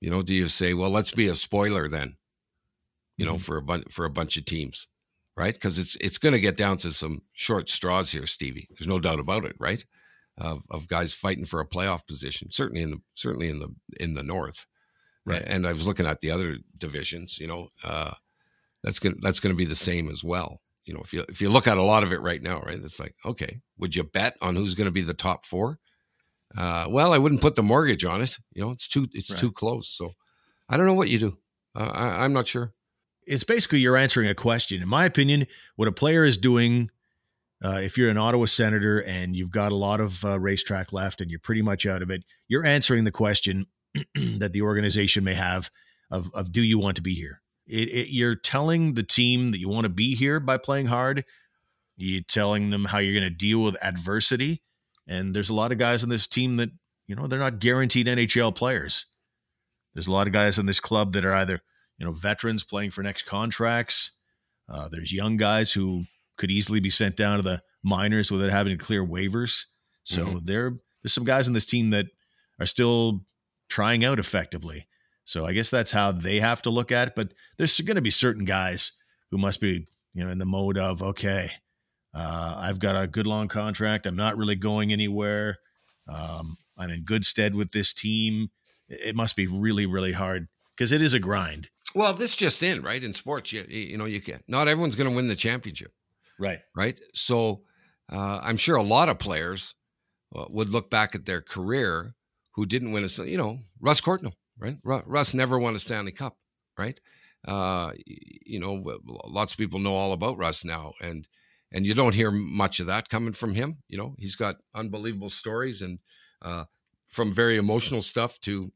you 0.00 0.10
know, 0.10 0.22
do 0.22 0.34
you 0.34 0.48
say, 0.48 0.74
well, 0.74 0.90
let's 0.90 1.10
be 1.10 1.26
a 1.26 1.34
spoiler 1.34 1.88
then? 1.88 2.16
You 3.16 3.26
know, 3.26 3.34
mm-hmm. 3.34 3.40
for 3.40 3.56
a 3.56 3.62
bunch 3.62 3.84
for 3.90 4.04
a 4.04 4.10
bunch 4.10 4.36
of 4.36 4.44
teams, 4.44 4.86
right? 5.36 5.54
Because 5.54 5.76
it's 5.76 5.96
it's 5.96 6.18
going 6.18 6.34
to 6.34 6.40
get 6.40 6.56
down 6.56 6.78
to 6.78 6.92
some 6.92 7.22
short 7.32 7.68
straws 7.68 8.12
here, 8.12 8.26
Stevie. 8.26 8.68
There's 8.70 8.88
no 8.88 9.00
doubt 9.00 9.18
about 9.18 9.44
it, 9.44 9.56
right? 9.58 9.84
Of, 10.40 10.62
of 10.70 10.86
guys 10.86 11.12
fighting 11.14 11.46
for 11.46 11.60
a 11.60 11.66
playoff 11.66 12.06
position, 12.06 12.52
certainly 12.52 12.82
in 12.82 12.92
the 12.92 12.98
certainly 13.14 13.48
in 13.48 13.58
the 13.58 13.74
in 13.98 14.14
the 14.14 14.22
North, 14.22 14.66
right? 15.26 15.42
And 15.44 15.66
I 15.66 15.72
was 15.72 15.86
looking 15.86 16.06
at 16.06 16.20
the 16.20 16.30
other 16.30 16.58
divisions. 16.76 17.38
You 17.40 17.48
know, 17.48 17.68
uh, 17.82 18.12
that's 18.84 19.00
gonna 19.00 19.16
that's 19.20 19.40
going 19.40 19.52
to 19.52 19.58
be 19.58 19.64
the 19.64 19.74
same 19.74 20.08
as 20.08 20.22
well. 20.22 20.60
You 20.84 20.94
know, 20.94 21.00
if 21.00 21.12
you 21.12 21.24
if 21.28 21.40
you 21.42 21.50
look 21.50 21.66
at 21.66 21.76
a 21.76 21.82
lot 21.82 22.02
of 22.02 22.12
it 22.12 22.20
right 22.20 22.42
now, 22.42 22.60
right, 22.60 22.78
it's 22.78 23.00
like, 23.00 23.14
okay, 23.24 23.60
would 23.78 23.96
you 23.96 24.04
bet 24.04 24.36
on 24.40 24.56
who's 24.56 24.74
going 24.74 24.86
to 24.86 24.92
be 24.92 25.02
the 25.02 25.12
top 25.12 25.44
four? 25.44 25.80
Uh, 26.56 26.86
well, 26.88 27.12
I 27.12 27.18
wouldn't 27.18 27.42
put 27.42 27.56
the 27.56 27.62
mortgage 27.62 28.04
on 28.04 28.22
it. 28.22 28.38
You 28.54 28.62
know, 28.62 28.70
it's 28.70 28.88
too 28.88 29.06
it's 29.12 29.30
right. 29.30 29.38
too 29.38 29.52
close. 29.52 29.88
So 29.88 30.12
I 30.68 30.76
don't 30.76 30.86
know 30.86 30.94
what 30.94 31.10
you 31.10 31.18
do. 31.18 31.38
Uh, 31.74 31.90
I, 31.92 32.24
I'm 32.24 32.32
not 32.32 32.46
sure. 32.46 32.72
It's 33.26 33.44
basically 33.44 33.80
you're 33.80 33.96
answering 33.96 34.28
a 34.28 34.34
question. 34.34 34.80
In 34.80 34.88
my 34.88 35.04
opinion, 35.04 35.46
what 35.76 35.88
a 35.88 35.92
player 35.92 36.24
is 36.24 36.38
doing, 36.38 36.90
uh, 37.64 37.80
if 37.82 37.98
you're 37.98 38.10
an 38.10 38.18
Ottawa 38.18 38.44
Senator 38.46 39.00
and 39.02 39.34
you've 39.34 39.50
got 39.50 39.72
a 39.72 39.76
lot 39.76 40.00
of 40.00 40.24
uh, 40.24 40.38
racetrack 40.38 40.92
left 40.92 41.20
and 41.20 41.30
you're 41.30 41.40
pretty 41.40 41.62
much 41.62 41.86
out 41.86 42.02
of 42.02 42.10
it, 42.10 42.24
you're 42.46 42.64
answering 42.64 43.04
the 43.04 43.10
question 43.10 43.66
that 44.14 44.52
the 44.52 44.62
organization 44.62 45.24
may 45.24 45.34
have 45.34 45.70
of, 46.10 46.30
of 46.34 46.52
do 46.52 46.62
you 46.62 46.78
want 46.78 46.96
to 46.96 47.02
be 47.02 47.14
here? 47.14 47.42
It, 47.66 47.88
it, 47.88 48.08
you're 48.14 48.36
telling 48.36 48.94
the 48.94 49.02
team 49.02 49.50
that 49.50 49.58
you 49.58 49.68
want 49.68 49.84
to 49.84 49.90
be 49.90 50.14
here 50.14 50.40
by 50.40 50.56
playing 50.56 50.86
hard. 50.86 51.24
You're 51.96 52.22
telling 52.22 52.70
them 52.70 52.86
how 52.86 52.98
you're 52.98 53.18
going 53.18 53.30
to 53.30 53.36
deal 53.36 53.62
with 53.62 53.76
adversity. 53.82 54.62
And 55.06 55.34
there's 55.34 55.50
a 55.50 55.54
lot 55.54 55.72
of 55.72 55.78
guys 55.78 56.04
on 56.04 56.10
this 56.10 56.26
team 56.26 56.58
that, 56.58 56.70
you 57.08 57.16
know, 57.16 57.26
they're 57.26 57.38
not 57.38 57.58
guaranteed 57.58 58.06
NHL 58.06 58.54
players. 58.54 59.06
There's 59.94 60.06
a 60.06 60.12
lot 60.12 60.28
of 60.28 60.32
guys 60.32 60.58
in 60.58 60.66
this 60.66 60.80
club 60.80 61.12
that 61.14 61.24
are 61.24 61.34
either, 61.34 61.60
you 61.98 62.06
know, 62.06 62.12
veterans 62.12 62.62
playing 62.62 62.92
for 62.92 63.02
next 63.02 63.24
contracts. 63.24 64.12
Uh, 64.68 64.88
there's 64.88 65.12
young 65.12 65.36
guys 65.36 65.72
who 65.72 66.04
could 66.38 66.50
easily 66.50 66.80
be 66.80 66.90
sent 66.90 67.16
down 67.16 67.36
to 67.36 67.42
the 67.42 67.62
minors 67.82 68.30
without 68.30 68.50
having 68.50 68.76
to 68.76 68.84
clear 68.84 69.04
waivers. 69.04 69.64
So 70.04 70.24
mm-hmm. 70.24 70.38
there, 70.44 70.72
there's 71.02 71.12
some 71.12 71.24
guys 71.24 71.48
on 71.48 71.54
this 71.54 71.66
team 71.66 71.90
that 71.90 72.06
are 72.58 72.66
still 72.66 73.20
trying 73.68 74.04
out 74.04 74.18
effectively. 74.18 74.88
So 75.24 75.44
I 75.44 75.52
guess 75.52 75.70
that's 75.70 75.90
how 75.90 76.12
they 76.12 76.40
have 76.40 76.62
to 76.62 76.70
look 76.70 76.90
at 76.90 77.08
it. 77.08 77.14
But 77.14 77.34
there's 77.58 77.78
going 77.80 77.96
to 77.96 78.02
be 78.02 78.10
certain 78.10 78.44
guys 78.44 78.92
who 79.30 79.36
must 79.36 79.60
be, 79.60 79.86
you 80.14 80.24
know, 80.24 80.30
in 80.30 80.38
the 80.38 80.46
mode 80.46 80.78
of, 80.78 81.02
okay, 81.02 81.50
uh, 82.14 82.54
I've 82.56 82.78
got 82.78 83.00
a 83.00 83.06
good 83.06 83.26
long 83.26 83.48
contract. 83.48 84.06
I'm 84.06 84.16
not 84.16 84.38
really 84.38 84.54
going 84.54 84.92
anywhere. 84.92 85.58
Um, 86.08 86.56
I'm 86.78 86.90
in 86.90 87.04
good 87.04 87.24
stead 87.24 87.54
with 87.54 87.72
this 87.72 87.92
team. 87.92 88.48
It 88.88 89.14
must 89.14 89.36
be 89.36 89.46
really, 89.46 89.84
really 89.84 90.12
hard 90.12 90.48
because 90.74 90.92
it 90.92 91.02
is 91.02 91.12
a 91.12 91.18
grind. 91.18 91.68
Well, 91.94 92.14
this 92.14 92.36
just 92.36 92.62
in, 92.62 92.82
right? 92.82 93.02
In 93.02 93.12
sports, 93.12 93.52
you 93.52 93.64
you 93.68 93.98
know, 93.98 94.04
you 94.04 94.20
can 94.20 94.42
not 94.48 94.68
everyone's 94.68 94.96
going 94.96 95.10
to 95.10 95.16
win 95.16 95.28
the 95.28 95.36
championship, 95.36 95.92
right? 96.38 96.60
Right. 96.74 97.00
So, 97.14 97.62
uh, 98.10 98.40
I'm 98.42 98.56
sure 98.56 98.76
a 98.76 98.82
lot 98.82 99.08
of 99.08 99.18
players 99.18 99.74
uh, 100.34 100.46
would 100.48 100.70
look 100.70 100.90
back 100.90 101.14
at 101.14 101.26
their 101.26 101.40
career 101.40 102.14
who 102.54 102.66
didn't 102.66 102.92
win 102.92 103.04
a, 103.04 103.24
you 103.24 103.36
know, 103.36 103.58
Russ 103.80 104.00
Courtnall, 104.00 104.32
right? 104.58 104.78
Russ 104.82 105.34
never 105.34 105.58
won 105.58 105.74
a 105.74 105.78
Stanley 105.78 106.12
Cup, 106.12 106.36
right? 106.76 106.98
Uh, 107.46 107.92
you 108.04 108.58
know, 108.58 108.82
lots 109.26 109.52
of 109.52 109.58
people 109.58 109.78
know 109.78 109.94
all 109.94 110.12
about 110.12 110.38
Russ 110.38 110.64
now, 110.64 110.92
and 111.00 111.28
and 111.70 111.86
you 111.86 111.94
don't 111.94 112.14
hear 112.14 112.30
much 112.30 112.80
of 112.80 112.86
that 112.86 113.08
coming 113.08 113.32
from 113.32 113.54
him. 113.54 113.78
You 113.88 113.98
know, 113.98 114.14
he's 114.18 114.36
got 114.36 114.56
unbelievable 114.74 115.30
stories 115.30 115.82
and 115.82 116.00
uh, 116.42 116.64
from 117.06 117.32
very 117.32 117.56
emotional 117.56 118.02
stuff 118.02 118.40
to, 118.40 118.70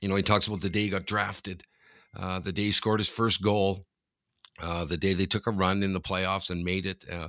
you 0.00 0.08
know, 0.08 0.14
he 0.14 0.22
talks 0.22 0.46
about 0.46 0.60
the 0.60 0.70
day 0.70 0.82
he 0.82 0.88
got 0.90 1.06
drafted, 1.06 1.64
uh, 2.16 2.38
the 2.38 2.52
day 2.52 2.64
he 2.64 2.72
scored 2.72 3.00
his 3.00 3.08
first 3.08 3.42
goal, 3.42 3.86
uh, 4.60 4.84
the 4.84 4.96
day 4.96 5.14
they 5.14 5.26
took 5.26 5.46
a 5.46 5.50
run 5.50 5.82
in 5.82 5.92
the 5.92 6.00
playoffs 6.00 6.50
and 6.50 6.64
made 6.64 6.86
it. 6.86 7.04
Uh, 7.10 7.28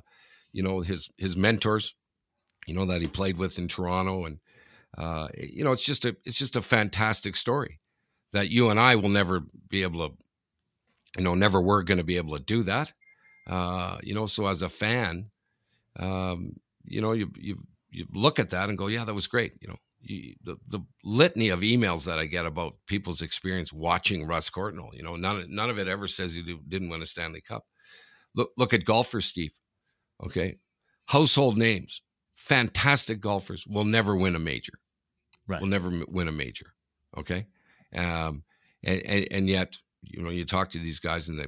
you 0.52 0.63
know, 0.63 0.82
his 0.82 1.10
his 1.18 1.36
mentors, 1.36 1.96
you 2.65 2.74
know, 2.74 2.86
that 2.86 3.02
he 3.02 3.08
played 3.08 3.38
with 3.38 3.58
in 3.58 3.68
Toronto, 3.68 4.26
and 4.26 4.39
uh, 4.98 5.28
you 5.38 5.63
know, 5.63 5.72
it's 5.72 5.86
just 5.86 6.06
a 6.06 6.15
it's 6.26 6.38
just 6.38 6.56
a 6.56 6.62
fantastic 6.62 7.36
story 7.36 7.80
that 8.32 8.50
you 8.50 8.70
and 8.70 8.80
I 8.80 8.96
will 8.96 9.10
never 9.10 9.42
be 9.70 9.82
able 9.82 10.08
to, 10.08 10.15
you 11.18 11.24
know, 11.24 11.36
never 11.36 11.62
were 11.62 11.84
going 11.84 11.98
to 11.98 12.04
be 12.04 12.18
able 12.18 12.38
to 12.38 12.44
do 12.44 12.63
that. 12.63 12.94
Uh, 13.48 13.98
you 14.04 14.13
know, 14.13 14.28
so 14.28 14.48
as 14.48 14.62
a 14.62 14.70
fan, 14.70 15.32
um, 15.98 16.54
you 16.84 17.02
know, 17.02 17.13
you, 17.13 17.32
you, 17.36 17.58
you 17.89 18.06
look 18.13 18.38
at 18.38 18.52
that 18.52 18.70
and 18.70 18.78
go, 18.78 18.88
yeah, 18.88 19.04
that 19.04 19.15
was 19.15 19.26
great. 19.28 19.54
You 19.62 19.70
know, 19.70 19.78
the, 20.02 20.58
the 20.68 20.80
litany 21.04 21.50
of 21.50 21.60
emails 21.60 22.06
that 22.06 22.20
I 22.20 22.26
get 22.26 22.46
about 22.46 22.76
people's 22.88 23.22
experience 23.22 23.74
watching 23.74 24.26
Russ 24.26 24.50
Courtnall, 24.50 24.94
you 24.94 25.04
know, 25.04 25.16
none, 25.16 25.46
none 25.50 25.70
of 25.70 25.78
it 25.78 25.88
ever 25.88 26.08
says 26.08 26.34
he 26.34 26.58
didn't 26.68 26.90
win 26.90 27.02
a 27.02 27.06
Stanley 27.06 27.42
Cup. 27.42 27.66
Look, 28.36 28.52
look 28.58 28.74
at 28.74 28.86
golfers, 28.86 29.26
Steve. 29.26 29.52
Okay. 30.24 30.58
Household 31.08 31.58
names, 31.58 32.02
fantastic 32.36 33.20
golfers 33.20 33.66
will 33.68 33.86
never 33.86 34.16
win 34.16 34.36
a 34.36 34.40
major. 34.40 34.74
Right. 35.48 35.62
Will 35.62 35.68
never 35.68 35.92
win 36.08 36.28
a 36.28 36.32
major. 36.32 36.68
Okay. 37.18 37.48
Um, 37.96 38.44
and, 38.84 39.02
and, 39.06 39.28
and 39.32 39.50
yet, 39.50 39.78
you 40.02 40.22
know, 40.22 40.30
you 40.30 40.46
talk 40.46 40.70
to 40.72 40.80
these 40.80 41.00
guys 41.00 41.28
and 41.28 41.40
they, 41.40 41.48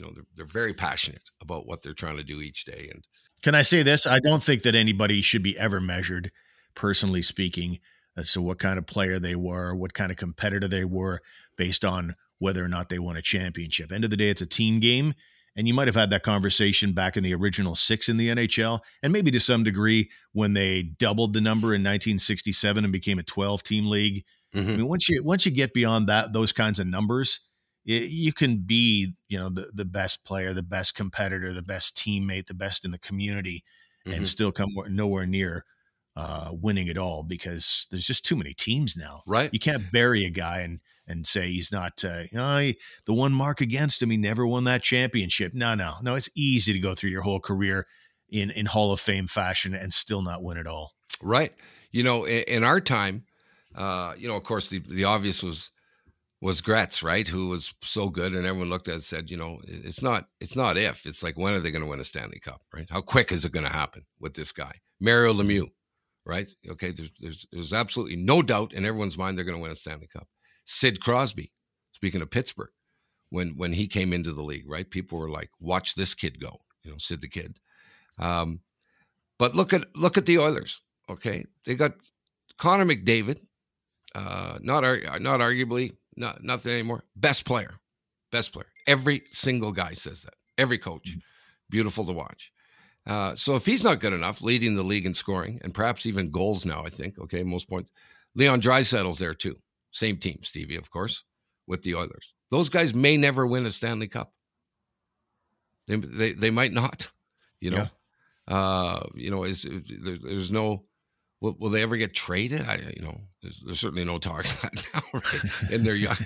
you 0.00 0.06
know 0.06 0.12
they're, 0.14 0.24
they're 0.36 0.46
very 0.46 0.72
passionate 0.72 1.22
about 1.40 1.66
what 1.66 1.82
they're 1.82 1.92
trying 1.92 2.16
to 2.16 2.24
do 2.24 2.40
each 2.40 2.64
day 2.64 2.88
and 2.92 3.06
can 3.42 3.54
i 3.54 3.62
say 3.62 3.82
this 3.82 4.06
i 4.06 4.18
don't 4.20 4.42
think 4.42 4.62
that 4.62 4.74
anybody 4.74 5.20
should 5.20 5.42
be 5.42 5.58
ever 5.58 5.80
measured 5.80 6.30
personally 6.74 7.22
speaking 7.22 7.78
as 8.16 8.32
to 8.32 8.42
what 8.42 8.58
kind 8.58 8.78
of 8.78 8.86
player 8.86 9.18
they 9.18 9.34
were 9.36 9.74
what 9.74 9.94
kind 9.94 10.10
of 10.10 10.16
competitor 10.16 10.68
they 10.68 10.84
were 10.84 11.20
based 11.56 11.84
on 11.84 12.14
whether 12.38 12.64
or 12.64 12.68
not 12.68 12.88
they 12.88 12.98
won 12.98 13.16
a 13.16 13.22
championship 13.22 13.92
end 13.92 14.04
of 14.04 14.10
the 14.10 14.16
day 14.16 14.30
it's 14.30 14.42
a 14.42 14.46
team 14.46 14.80
game 14.80 15.14
And 15.56 15.66
you 15.66 15.74
might 15.74 15.88
have 15.88 15.96
had 15.96 16.10
that 16.10 16.22
conversation 16.22 16.92
back 16.92 17.16
in 17.16 17.24
the 17.24 17.34
original 17.34 17.74
six 17.74 18.08
in 18.08 18.16
the 18.16 18.28
NHL, 18.30 18.80
and 19.02 19.12
maybe 19.12 19.30
to 19.32 19.40
some 19.40 19.64
degree 19.64 20.08
when 20.32 20.52
they 20.54 20.82
doubled 20.84 21.32
the 21.34 21.40
number 21.40 21.74
in 21.74 21.82
1967 21.82 22.84
and 22.84 22.92
became 22.92 23.18
a 23.18 23.24
12 23.24 23.62
team 23.64 23.86
league. 23.90 24.24
Mhm. 24.54 24.68
I 24.74 24.76
mean, 24.76 24.86
once 24.88 25.08
you 25.08 25.22
once 25.24 25.44
you 25.44 25.50
get 25.52 25.74
beyond 25.74 26.08
that 26.08 26.32
those 26.32 26.52
kinds 26.52 26.78
of 26.78 26.86
numbers, 26.86 27.40
it, 27.84 28.10
you 28.10 28.32
can 28.32 28.58
be 28.58 29.14
you 29.28 29.38
know 29.38 29.48
the 29.50 29.70
the 29.74 29.84
best 29.84 30.24
player, 30.24 30.52
the 30.52 30.62
best 30.62 30.94
competitor, 30.94 31.52
the 31.52 31.62
best 31.62 31.96
teammate, 31.96 32.46
the 32.46 32.54
best 32.54 32.84
in 32.84 32.90
the 32.92 32.98
community, 32.98 33.64
Mhm. 34.06 34.14
and 34.18 34.28
still 34.28 34.52
come 34.52 34.70
nowhere 34.88 35.26
near 35.26 35.64
uh, 36.16 36.50
winning 36.52 36.88
it 36.88 36.98
all 36.98 37.22
because 37.22 37.86
there's 37.90 38.06
just 38.06 38.24
too 38.24 38.36
many 38.36 38.52
teams 38.54 38.96
now. 38.96 39.22
Right. 39.26 39.50
You 39.52 39.60
can't 39.60 39.90
bury 39.92 40.24
a 40.24 40.30
guy 40.30 40.60
and 40.60 40.80
and 41.06 41.26
say 41.26 41.50
he's 41.50 41.72
not 41.72 42.04
uh, 42.04 42.22
you 42.30 42.38
know 42.38 42.58
he- 42.58 42.78
the 43.06 43.12
one 43.14 43.32
mark 43.32 43.60
against 43.60 44.02
him. 44.02 44.10
He 44.10 44.16
never 44.16 44.46
won 44.46 44.64
that 44.64 44.82
championship. 44.82 45.52
No, 45.54 45.74
no, 45.74 45.94
no. 46.02 46.14
It's 46.14 46.28
easy 46.36 46.72
to 46.72 46.78
go 46.78 46.94
through 46.94 47.10
your 47.10 47.22
whole 47.22 47.40
career 47.40 47.86
in 48.28 48.50
in 48.50 48.66
Hall 48.66 48.92
of 48.92 49.00
Fame 49.00 49.26
fashion 49.26 49.74
and 49.74 49.92
still 49.92 50.22
not 50.22 50.42
win 50.42 50.56
it 50.56 50.66
all. 50.66 50.92
Right. 51.22 51.52
You 51.90 52.02
know, 52.04 52.24
in, 52.24 52.42
in 52.44 52.64
our 52.64 52.80
time, 52.80 53.24
uh, 53.74 54.14
you 54.16 54.28
know, 54.28 54.36
of 54.36 54.44
course, 54.44 54.68
the, 54.68 54.78
the 54.78 55.04
obvious 55.04 55.42
was 55.42 55.70
was 56.40 56.60
Gretz, 56.62 57.02
right? 57.02 57.26
Who 57.28 57.48
was 57.48 57.74
so 57.82 58.08
good, 58.08 58.32
and 58.34 58.46
everyone 58.46 58.70
looked 58.70 58.88
at 58.88 58.92
it 58.92 58.94
and 58.94 59.04
said, 59.04 59.30
you 59.30 59.36
know, 59.36 59.60
it- 59.66 59.84
it's 59.84 60.02
not 60.02 60.28
it's 60.40 60.56
not 60.56 60.76
if, 60.76 61.06
it's 61.06 61.22
like 61.22 61.36
when 61.36 61.54
are 61.54 61.60
they 61.60 61.70
going 61.70 61.84
to 61.84 61.90
win 61.90 62.00
a 62.00 62.04
Stanley 62.04 62.38
Cup, 62.40 62.62
right? 62.74 62.86
How 62.90 63.00
quick 63.00 63.32
is 63.32 63.44
it 63.44 63.52
going 63.52 63.66
to 63.66 63.72
happen 63.72 64.06
with 64.20 64.34
this 64.34 64.52
guy, 64.52 64.80
Mario 65.00 65.32
Lemieux, 65.34 65.70
right? 66.24 66.48
Okay, 66.68 66.92
there's 66.92 67.10
there's 67.20 67.46
there's 67.52 67.72
absolutely 67.72 68.16
no 68.16 68.42
doubt 68.42 68.72
in 68.72 68.84
everyone's 68.84 69.18
mind 69.18 69.36
they're 69.36 69.44
going 69.44 69.56
to 69.56 69.62
win 69.62 69.72
a 69.72 69.76
Stanley 69.76 70.08
Cup. 70.08 70.28
Sid 70.64 71.00
Crosby, 71.00 71.52
speaking 71.92 72.22
of 72.22 72.30
Pittsburgh, 72.30 72.70
when 73.30 73.54
when 73.56 73.72
he 73.72 73.86
came 73.86 74.12
into 74.12 74.32
the 74.32 74.42
league, 74.42 74.68
right? 74.68 74.90
People 74.90 75.18
were 75.18 75.30
like, 75.30 75.50
watch 75.58 75.94
this 75.94 76.14
kid 76.14 76.40
go, 76.40 76.58
you 76.84 76.90
know, 76.90 76.98
Sid 76.98 77.20
the 77.20 77.28
Kid. 77.28 77.58
Um, 78.18 78.60
but 79.38 79.54
look 79.54 79.72
at 79.72 79.84
look 79.96 80.18
at 80.18 80.26
the 80.26 80.38
Oilers. 80.38 80.80
Okay, 81.08 81.46
they 81.64 81.74
got 81.74 81.94
Connor 82.58 82.84
McDavid, 82.84 83.40
uh, 84.14 84.58
not 84.60 84.82
not 85.20 85.40
arguably 85.40 85.92
not 86.16 86.42
nothing 86.42 86.72
anymore. 86.72 87.04
Best 87.16 87.44
player, 87.44 87.74
best 88.30 88.52
player. 88.52 88.66
Every 88.86 89.22
single 89.30 89.72
guy 89.72 89.94
says 89.94 90.22
that. 90.22 90.34
Every 90.58 90.78
coach, 90.78 91.16
beautiful 91.70 92.04
to 92.04 92.12
watch. 92.12 92.52
Uh, 93.06 93.34
so 93.34 93.56
if 93.56 93.66
he's 93.66 93.82
not 93.82 94.00
good 94.00 94.12
enough, 94.12 94.42
leading 94.42 94.76
the 94.76 94.82
league 94.82 95.06
in 95.06 95.14
scoring 95.14 95.60
and 95.64 95.74
perhaps 95.74 96.06
even 96.06 96.30
goals 96.30 96.66
now, 96.66 96.84
I 96.84 96.90
think. 96.90 97.18
Okay, 97.18 97.42
most 97.42 97.68
points. 97.68 97.90
Leon 98.34 98.60
Draisaitl's 98.60 99.18
there 99.18 99.34
too. 99.34 99.56
Same 99.90 100.16
team, 100.16 100.38
Stevie, 100.42 100.76
of 100.76 100.90
course, 100.90 101.24
with 101.66 101.82
the 101.82 101.94
Oilers. 101.94 102.34
Those 102.50 102.68
guys 102.68 102.94
may 102.94 103.16
never 103.16 103.46
win 103.46 103.66
a 103.66 103.70
Stanley 103.70 104.08
Cup. 104.08 104.32
They 105.88 105.96
they, 105.96 106.32
they 106.32 106.50
might 106.50 106.72
not. 106.72 107.10
You 107.62 107.72
know, 107.72 107.88
uh, 108.48 109.06
you 109.14 109.30
know, 109.30 109.44
is 109.44 109.64
there, 109.64 110.16
there's 110.16 110.50
no. 110.50 110.84
Will, 111.42 111.56
will 111.58 111.68
they 111.68 111.82
ever 111.82 111.98
get 111.98 112.14
traded? 112.14 112.62
I, 112.62 112.76
you 112.96 113.02
know, 113.02 113.20
there's, 113.42 113.60
there's 113.64 113.80
certainly 113.80 114.04
no 114.04 114.18
talk 114.18 114.46
now 114.94 115.02
right? 115.12 115.70
in 115.70 115.84
their 115.84 115.94
young 115.94 116.16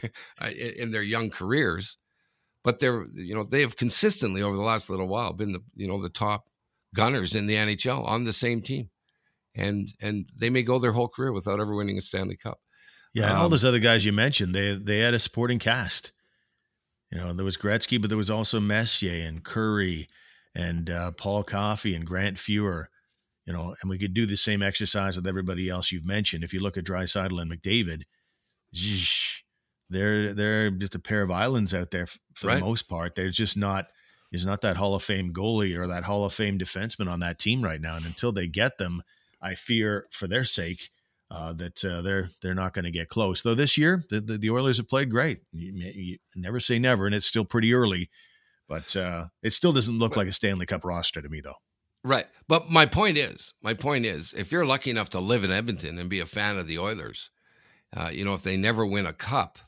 in 0.78 0.92
their 0.92 1.02
young 1.02 1.30
careers, 1.30 1.96
but 2.62 2.78
they're 2.78 3.04
you 3.14 3.34
know 3.34 3.44
they 3.44 3.62
have 3.62 3.76
consistently 3.76 4.42
over 4.42 4.56
the 4.56 4.62
last 4.62 4.90
little 4.90 5.08
while 5.08 5.32
been 5.32 5.52
the 5.52 5.62
you 5.74 5.88
know 5.88 6.00
the 6.00 6.08
top 6.08 6.48
gunners 6.94 7.34
in 7.34 7.46
the 7.46 7.54
NHL 7.54 8.06
on 8.06 8.24
the 8.24 8.32
same 8.32 8.62
team, 8.62 8.88
and 9.54 9.88
and 10.00 10.26
they 10.38 10.48
may 10.48 10.62
go 10.62 10.78
their 10.78 10.92
whole 10.92 11.08
career 11.08 11.32
without 11.32 11.60
ever 11.60 11.74
winning 11.74 11.98
a 11.98 12.00
Stanley 12.00 12.36
Cup. 12.36 12.60
Yeah, 13.12 13.28
and 13.28 13.36
all 13.38 13.44
Um, 13.44 13.50
those 13.50 13.64
other 13.64 13.78
guys 13.78 14.04
you 14.04 14.12
mentioned, 14.12 14.54
they 14.54 14.72
they 14.74 15.00
had 15.00 15.12
a 15.14 15.18
supporting 15.18 15.58
cast. 15.58 16.12
You 17.12 17.18
know, 17.18 17.32
there 17.32 17.44
was 17.44 17.56
Gretzky, 17.56 18.00
but 18.00 18.08
there 18.08 18.16
was 18.16 18.30
also 18.30 18.58
Messier 18.58 19.26
and 19.26 19.44
Kurri 19.44 20.06
and 20.54 20.88
uh, 20.90 21.10
Paul 21.12 21.44
Coffey 21.44 21.94
and 21.94 22.06
Grant 22.06 22.38
Fuhr. 22.38 22.86
You 23.46 23.52
know, 23.52 23.76
and 23.82 23.90
we 23.90 23.98
could 23.98 24.14
do 24.14 24.24
the 24.26 24.36
same 24.38 24.62
exercise 24.62 25.16
with 25.16 25.26
everybody 25.26 25.68
else 25.68 25.92
you've 25.92 26.06
mentioned. 26.06 26.42
If 26.44 26.54
you 26.54 26.60
look 26.60 26.76
at 26.78 26.84
Draisaitl 26.84 27.40
and 27.40 27.52
McDavid, 27.52 28.04
they're 29.90 30.32
they're 30.32 30.70
just 30.70 30.94
a 30.94 30.98
pair 30.98 31.22
of 31.22 31.30
islands 31.30 31.74
out 31.74 31.90
there 31.90 32.06
for 32.06 32.48
Right. 32.48 32.54
the 32.58 32.64
most 32.64 32.88
part. 32.88 33.14
They're 33.14 33.30
just 33.30 33.56
not 33.56 33.86
there's 34.30 34.46
not 34.46 34.60
that 34.62 34.76
Hall 34.76 34.94
of 34.94 35.02
Fame 35.02 35.32
goalie 35.32 35.78
or 35.78 35.86
that 35.86 36.04
Hall 36.04 36.24
of 36.24 36.32
Fame 36.32 36.58
defenseman 36.58 37.10
on 37.10 37.20
that 37.20 37.38
team 37.38 37.62
right 37.62 37.80
now. 37.80 37.96
And 37.96 38.04
until 38.04 38.32
they 38.32 38.46
get 38.46 38.78
them, 38.78 39.02
I 39.40 39.54
fear 39.54 40.06
for 40.10 40.26
their 40.26 40.44
sake 40.44 40.90
uh, 41.30 41.52
that 41.54 41.84
uh, 41.84 42.00
they're 42.02 42.30
they're 42.42 42.54
not 42.54 42.74
going 42.74 42.84
to 42.84 42.90
get 42.90 43.08
close. 43.08 43.42
Though 43.42 43.54
this 43.54 43.76
year 43.78 44.04
the, 44.08 44.20
the, 44.20 44.38
the 44.38 44.50
Oilers 44.50 44.76
have 44.78 44.88
played 44.88 45.10
great. 45.10 45.40
You, 45.52 45.72
you 45.74 46.18
never 46.36 46.60
say 46.60 46.78
never, 46.78 47.06
and 47.06 47.14
it's 47.14 47.26
still 47.26 47.44
pretty 47.44 47.74
early, 47.74 48.10
but 48.68 48.94
uh, 48.96 49.26
it 49.42 49.52
still 49.52 49.72
doesn't 49.72 49.98
look 49.98 50.16
like 50.16 50.28
a 50.28 50.32
Stanley 50.32 50.66
Cup 50.66 50.84
roster 50.84 51.20
to 51.22 51.28
me, 51.28 51.40
though. 51.40 51.56
Right. 52.02 52.26
But 52.46 52.70
my 52.70 52.84
point 52.86 53.16
is, 53.16 53.54
my 53.62 53.72
point 53.72 54.04
is, 54.04 54.34
if 54.34 54.52
you're 54.52 54.66
lucky 54.66 54.90
enough 54.90 55.08
to 55.10 55.20
live 55.20 55.42
in 55.42 55.50
Edmonton 55.50 55.98
and 55.98 56.10
be 56.10 56.20
a 56.20 56.26
fan 56.26 56.58
of 56.58 56.66
the 56.66 56.78
Oilers, 56.78 57.30
uh, 57.96 58.10
you 58.12 58.24
know, 58.24 58.34
if 58.34 58.42
they 58.42 58.58
never 58.58 58.84
win 58.84 59.06
a 59.06 59.12
cup, 59.12 59.58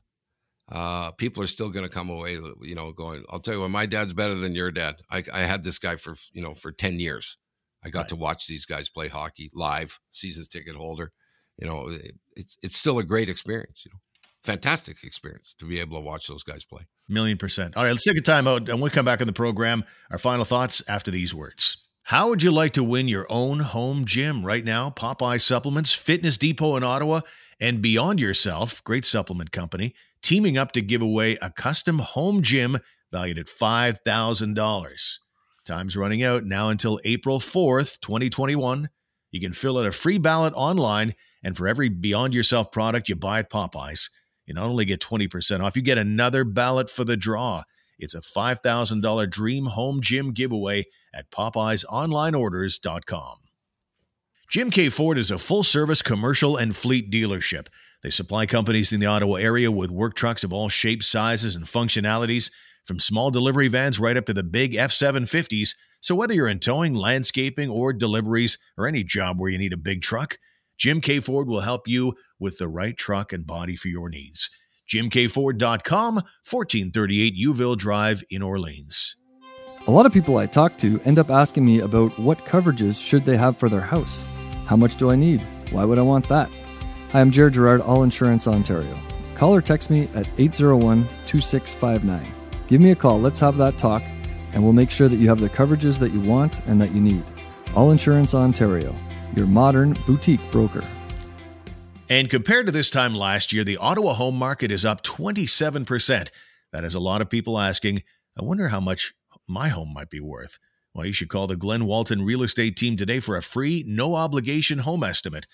uh, 0.71 1.13
people 1.13 1.43
are 1.43 1.47
still 1.47 1.71
going 1.71 1.85
to 1.85 1.89
come 1.89 2.11
away, 2.11 2.39
you 2.63 2.75
know, 2.75 2.93
going, 2.93 3.25
I'll 3.31 3.41
tell 3.41 3.55
you 3.55 3.61
what, 3.61 3.71
my 3.71 3.87
dad's 3.87 4.13
better 4.13 4.35
than 4.35 4.55
your 4.55 4.71
dad. 4.71 4.97
I, 5.11 5.23
I 5.33 5.41
had 5.41 5.63
this 5.65 5.79
guy 5.79 5.97
for, 5.97 6.17
you 6.33 6.43
know, 6.43 6.55
for 6.55 6.73
10 6.73 6.99
years. 6.99 7.37
I 7.85 7.89
got 7.89 8.01
Right. 8.01 8.09
to 8.09 8.17
watch 8.17 8.47
these 8.49 8.67
guys 8.67 8.89
play 8.89 9.09
hockey 9.09 9.51
live, 9.55 10.01
seasons 10.11 10.49
ticket 10.49 10.75
holder. 10.75 11.13
You 11.59 11.69
know, 11.69 11.89
it, 11.89 12.17
it's, 12.35 12.57
it's 12.63 12.77
still 12.77 12.99
a 12.99 13.05
great 13.05 13.29
experience, 13.29 13.85
you 13.85 13.93
know, 13.93 14.01
fantastic 14.43 15.05
experience 15.05 15.55
to 15.61 15.67
be 15.67 15.79
able 15.79 15.97
to 15.99 16.05
watch 16.05 16.27
those 16.27 16.43
guys 16.43 16.65
play. 16.65 16.87
Million 17.09 17.39
percent. 17.39 17.77
All 17.77 17.85
right, 17.85 17.91
let's 17.91 18.03
take 18.03 18.17
a 18.19 18.21
time 18.21 18.49
out. 18.49 18.63
And 18.63 18.69
when 18.69 18.81
we 18.83 18.91
come 18.91 19.05
back 19.05 19.21
on 19.21 19.29
the 19.29 19.33
program, 19.33 19.85
our 20.11 20.19
final 20.19 20.45
thoughts 20.45 20.83
after 20.89 21.11
these 21.13 21.33
words. 21.33 21.85
How 22.03 22.29
would 22.29 22.43
you 22.43 22.51
like 22.53 22.73
to 22.75 22.85
win 22.85 23.07
your 23.09 23.27
own 23.29 23.61
home 23.61 24.05
gym 24.05 24.45
right 24.45 24.65
now? 24.65 24.91
Popeye 24.91 25.41
Supplements, 25.41 25.93
Fitness 25.93 26.37
Depot 26.37 26.77
in 26.77 26.83
Ottawa, 26.85 27.21
and 27.61 27.81
Beyond 27.83 28.21
Yourself, 28.21 28.83
great 28.85 29.05
supplement 29.05 29.51
company, 29.51 29.95
teaming 30.27 30.59
up 30.59 30.73
to 30.73 30.83
give 30.83 31.03
away 31.03 31.39
a 31.41 31.51
custom 31.51 32.01
home 32.01 32.43
gym 32.43 32.79
valued 33.13 33.39
at 33.39 33.47
$5,000. 33.47 35.19
Time's 35.65 35.97
running 35.97 36.25
out 36.25 36.43
now 36.43 36.69
until 36.69 36.99
April 37.05 37.39
4th, 37.39 38.01
2021. 38.01 38.89
You 39.31 39.41
can 39.41 39.53
fill 39.53 39.79
out 39.79 39.87
a 39.87 39.93
free 39.93 40.19
ballot 40.19 40.53
online, 40.57 41.15
and 41.45 41.57
for 41.57 41.69
every 41.69 41.89
Beyond 41.89 42.35
Yourself 42.35 42.73
product 42.73 43.09
you 43.09 43.15
buy 43.15 43.39
at 43.39 43.53
Popeyes, 43.53 44.11
you 44.47 44.55
not 44.55 44.65
only 44.65 44.85
get 44.85 45.01
20% 45.01 45.61
off, 45.61 45.77
you 45.77 45.83
get 45.83 45.97
another 45.97 46.43
ballot 46.43 46.91
for 46.91 47.05
the 47.05 47.17
draw. 47.17 47.63
It's 47.97 48.15
a 48.15 48.21
$5,000 48.21 49.31
dream 49.31 49.67
home 49.67 50.01
gym 50.01 50.33
giveaway 50.33 50.87
at 51.15 51.31
PopeyesOnlineOrders.com. 51.31 53.37
Jim 54.51 54.71
K. 54.71 54.89
Ford 54.89 55.19
is 55.19 55.31
a 55.31 55.39
full 55.39 55.63
service 55.63 56.03
commercial 56.03 56.57
and 56.57 56.75
fleet 56.75 57.13
dealership. 57.13 57.69
They 58.03 58.11
supply 58.11 58.47
companies 58.47 58.93
in 58.93 59.01
the 59.01 59.07
Ottawa 59.07 59.35
area 59.35 59.71
with 59.71 59.91
work 59.91 60.15
trucks 60.15 60.45
of 60.45 60.53
all 60.53 60.69
shapes, 60.69 61.07
sizes, 61.07 61.57
and 61.57 61.65
functionalities, 61.65 62.51
from 62.85 63.01
small 63.01 63.31
delivery 63.31 63.69
vans 63.69 63.99
right 63.99 64.17
up 64.17 64.27
to 64.27 64.35
the 64.35 64.43
big 64.43 64.75
F 64.75 64.93
750s. 64.93 65.75
So, 66.01 66.15
whether 66.15 66.35
you're 66.35 66.49
in 66.49 66.61
towing, 66.61 66.95
landscaping, 66.95 67.69
or 67.69 67.93
deliveries, 67.93 68.59
or 68.77 68.87
any 68.87 69.03
job 69.03 69.41
where 69.41 69.51
you 69.51 69.59
need 69.59 69.73
a 69.73 69.79
big 69.79 70.03
truck, 70.03 70.39
Jim 70.79 71.01
K. 71.01 71.21
Ford 71.21 71.49
will 71.49 71.61
help 71.61 71.89
you 71.89 72.15
with 72.39 72.59
the 72.59 72.69
right 72.69 72.97
truck 72.97 73.33
and 73.33 73.47
body 73.47 73.77
for 73.77 73.89
your 73.89 74.09
needs. 74.09 74.51
JimKFord.com, 74.89 76.15
1438 76.15 77.35
Youville 77.35 77.77
Drive 77.77 78.23
in 78.31 78.43
Orleans. 78.43 79.17
A 79.89 79.91
lot 79.91 80.07
of 80.07 80.13
people 80.13 80.37
I 80.37 80.47
talk 80.47 80.79
to 80.79 81.01
end 81.05 81.19
up 81.19 81.31
asking 81.31 81.65
me 81.65 81.81
about 81.81 82.17
what 82.19 82.45
coverages 82.45 83.05
should 83.05 83.25
they 83.25 83.37
have 83.37 83.59
for 83.59 83.69
their 83.69 83.81
house. 83.81 84.25
How 84.67 84.77
much 84.77 84.97
do 84.97 85.11
I 85.11 85.17
need? 85.17 85.47
Why 85.71 85.85
would 85.85 85.99
I 85.99 86.03
want 86.03 86.29
that? 86.29 86.51
Hi, 87.17 87.23
I'm 87.23 87.31
Jared 87.31 87.55
Gerard, 87.55 87.81
All 87.81 88.03
Insurance 88.03 88.47
Ontario. 88.47 88.95
Call 89.35 89.55
or 89.55 89.63
text 89.63 89.89
me 89.89 90.03
at 90.15 90.29
801 90.39 91.09
2659. 91.25 92.35
Give 92.67 92.79
me 92.79 92.91
a 92.91 92.95
call, 92.95 93.19
let's 93.19 93.41
have 93.41 93.57
that 93.57 93.79
talk, 93.79 94.03
and 94.53 94.63
we'll 94.63 94.75
make 94.75 94.91
sure 94.91 95.09
that 95.09 95.17
you 95.17 95.27
have 95.27 95.41
the 95.41 95.49
coverages 95.49 95.99
that 95.99 96.13
you 96.13 96.21
want 96.21 96.61
and 96.67 96.79
that 96.79 96.95
you 96.95 97.01
need. 97.01 97.25
All 97.75 97.91
Insurance 97.91 98.35
Ontario, 98.35 98.95
your 99.35 99.47
modern 99.47 99.95
boutique 100.07 100.43
broker. 100.53 100.85
And 102.11 102.29
compared 102.29 102.67
to 102.67 102.73
this 102.73 102.91
time 102.91 103.15
last 103.15 103.51
year, 103.51 103.65
the 103.65 103.79
Ottawa 103.79 104.13
home 104.13 104.37
market 104.37 104.71
is 104.71 104.85
up 104.85 105.03
27%. 105.03 106.29
That 106.75 106.85
is 106.85 106.95
a 106.95 107.01
lot 107.01 107.23
of 107.23 107.31
people 107.31 107.59
asking, 107.59 108.03
I 108.39 108.45
wonder 108.45 108.69
how 108.69 108.81
much 108.81 109.15
my 109.49 109.69
home 109.69 109.95
might 109.95 110.11
be 110.11 110.21
worth. 110.21 110.59
Well, 110.93 111.07
you 111.07 111.15
should 111.15 111.31
call 111.31 111.47
the 111.47 111.57
Glenn 111.57 111.87
Walton 111.87 112.27
Real 112.27 112.43
Estate 112.43 112.77
Team 112.77 112.99
today 112.99 113.21
for 113.21 113.37
a 113.37 113.43
free, 113.43 113.85
no 113.87 114.17
obligation 114.17 114.81
home 114.81 115.03
estimate. 115.03 115.47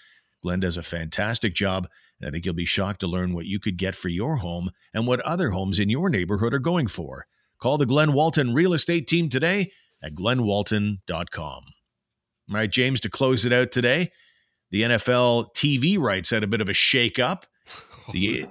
Glenn 0.43 0.61
does 0.61 0.77
a 0.77 0.83
fantastic 0.83 1.55
job, 1.55 1.89
and 2.21 2.29
I 2.29 2.31
think 2.31 2.45
you'll 2.45 2.55
be 2.55 2.65
shocked 2.65 3.01
to 3.01 3.07
learn 3.07 3.33
what 3.33 3.47
you 3.47 3.61
could 3.61 3.77
get 3.77 3.95
for 3.95 4.09
your 4.09 4.37
home 4.37 4.71
and 4.93 5.07
what 5.07 5.21
other 5.21 5.51
homes 5.51 5.79
in 5.79 5.89
your 5.89 6.11
neighborhood 6.11 6.53
are 6.53 6.59
going 6.59 6.87
for. 6.89 7.27
Call 7.59 7.79
the 7.79 7.87
Glenn 7.87 8.13
Walton 8.13 8.55
Real 8.55 8.73
Estate 8.75 9.07
Team 9.07 9.29
today 9.29 9.71
at 10.03 10.15
glennwalton.com. 10.15 11.65
All 12.49 12.55
right, 12.55 12.71
James, 12.71 13.01
to 13.01 13.11
close 13.11 13.47
it 13.47 13.53
out 13.53 13.71
today, 13.71 14.11
the 14.71 14.83
NFL 14.83 15.55
TV 15.55 15.99
rights 15.99 16.31
had 16.31 16.43
a 16.43 16.49
bit 16.49 16.61
of 16.61 16.69
a 16.69 16.75
shake-up. 16.75 17.47
The, 18.13 18.49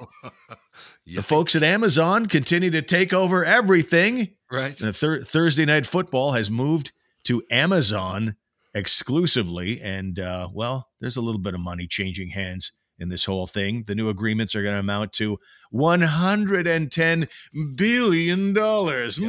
the 1.05 1.21
folks 1.21 1.55
at 1.55 1.61
Amazon 1.61 2.25
continue 2.27 2.71
to 2.71 2.81
take 2.81 3.11
over 3.11 3.43
everything. 3.43 4.29
Right. 4.49 4.71
Thir- 4.71 5.23
Thursday 5.23 5.65
night 5.65 5.85
football 5.85 6.31
has 6.31 6.49
moved 6.49 6.93
to 7.25 7.43
Amazon 7.51 8.37
exclusively, 8.73 9.81
and 9.81 10.19
uh, 10.19 10.49
well, 10.53 10.89
there's 10.99 11.17
a 11.17 11.21
little 11.21 11.41
bit 11.41 11.53
of 11.53 11.59
money 11.59 11.87
changing 11.87 12.29
hands 12.29 12.71
in 12.99 13.09
this 13.09 13.25
whole 13.25 13.47
thing. 13.47 13.83
The 13.87 13.95
new 13.95 14.09
agreements 14.09 14.55
are 14.55 14.61
going 14.63 14.73
to 14.75 14.79
amount 14.79 15.13
to 15.13 15.39
110 15.71 17.27
billion 17.75 18.53
dollars. 18.53 19.19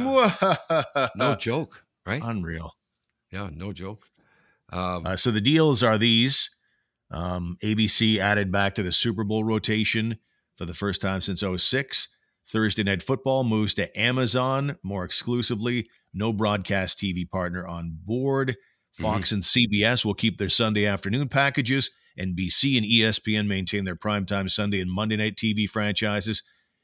No 1.15 1.35
joke, 1.39 1.83
right? 2.05 2.21
Unreal. 2.23 2.73
Yeah, 3.31 3.49
no 3.51 3.73
joke. 3.73 4.05
Um, 4.71 5.05
Uh, 5.05 5.15
so 5.15 5.31
the 5.31 5.41
deals 5.41 5.83
are 5.83 5.97
these. 5.97 6.49
Um, 7.11 7.57
ABC 7.63 8.17
added 8.17 8.51
back 8.51 8.75
to 8.75 8.83
the 8.83 8.91
Super 8.91 9.23
Bowl 9.23 9.43
rotation 9.43 10.17
for 10.55 10.65
the 10.65 10.73
first 10.73 11.01
time 11.01 11.21
since 11.21 11.43
06. 11.43 12.07
Thursday 12.45 12.83
Night 12.83 13.01
Football 13.03 13.43
moves 13.43 13.73
to 13.75 13.99
Amazon 13.99 14.77
more 14.83 15.03
exclusively. 15.05 15.87
No 16.13 16.33
broadcast 16.33 16.99
TV 16.99 17.29
partner 17.29 17.65
on 17.65 17.97
board. 18.03 18.57
Fox 18.93 19.29
mm-hmm. 19.29 19.35
and 19.35 19.43
CBS 19.43 20.05
will 20.05 20.13
keep 20.13 20.37
their 20.37 20.49
Sunday 20.49 20.85
afternoon 20.85 21.29
packages. 21.29 21.91
NBC 22.19 22.77
and 22.77 22.85
ESPN 22.85 23.47
maintain 23.47 23.85
their 23.85 23.95
primetime 23.95 24.49
Sunday 24.49 24.79
and 24.79 24.91
Monday 24.91 25.15
night 25.15 25.35
TV 25.35 25.67
franchises. 25.67 26.43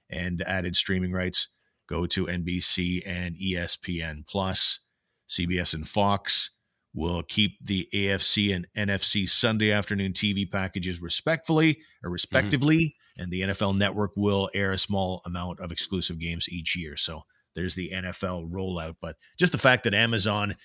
And 0.09 0.41
added 0.41 0.75
streaming 0.75 1.11
rights 1.11 1.49
go 1.87 2.07
to 2.07 2.25
NBC 2.25 3.01
and 3.05 3.35
ESPN 3.35 4.25
Plus. 4.27 4.79
CBS 5.27 5.75
and 5.75 5.87
Fox 5.87 6.49
will 6.95 7.21
keep 7.21 7.63
the 7.63 7.87
AFC 7.93 8.55
and 8.55 8.67
NFC 8.75 9.29
Sunday 9.29 9.71
afternoon 9.71 10.13
TV 10.13 10.49
packages 10.49 10.99
respectfully 11.01 11.79
or 12.03 12.09
respectively, 12.09 12.95
and 13.15 13.31
the 13.31 13.41
NFL 13.41 13.77
network 13.77 14.11
will 14.15 14.49
air 14.55 14.71
a 14.71 14.77
small 14.77 15.21
amount 15.25 15.59
of 15.59 15.71
exclusive 15.71 16.19
games 16.19 16.49
each 16.49 16.75
year. 16.75 16.97
So 16.97 17.21
there's 17.55 17.75
the 17.75 17.91
NFL 17.93 18.49
rollout. 18.51 18.95
But 19.01 19.17
just 19.37 19.51
the 19.51 19.59
fact 19.59 19.83
that 19.83 19.93
Amazon 19.93 20.55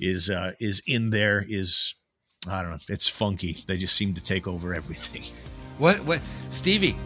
is 0.00 0.30
uh, 0.30 0.52
is 0.58 0.82
in 0.86 1.10
there 1.10 1.44
is 1.48 1.94
I 2.48 2.62
don't 2.62 2.70
know, 2.70 2.78
it's 2.88 3.06
funky. 3.06 3.62
They 3.66 3.76
just 3.76 3.94
seem 3.94 4.14
to 4.14 4.20
take 4.20 4.48
over 4.48 4.74
everything. 4.74 5.24
what? 5.78 5.98
What? 6.04 6.20
Stevie, 6.50 6.96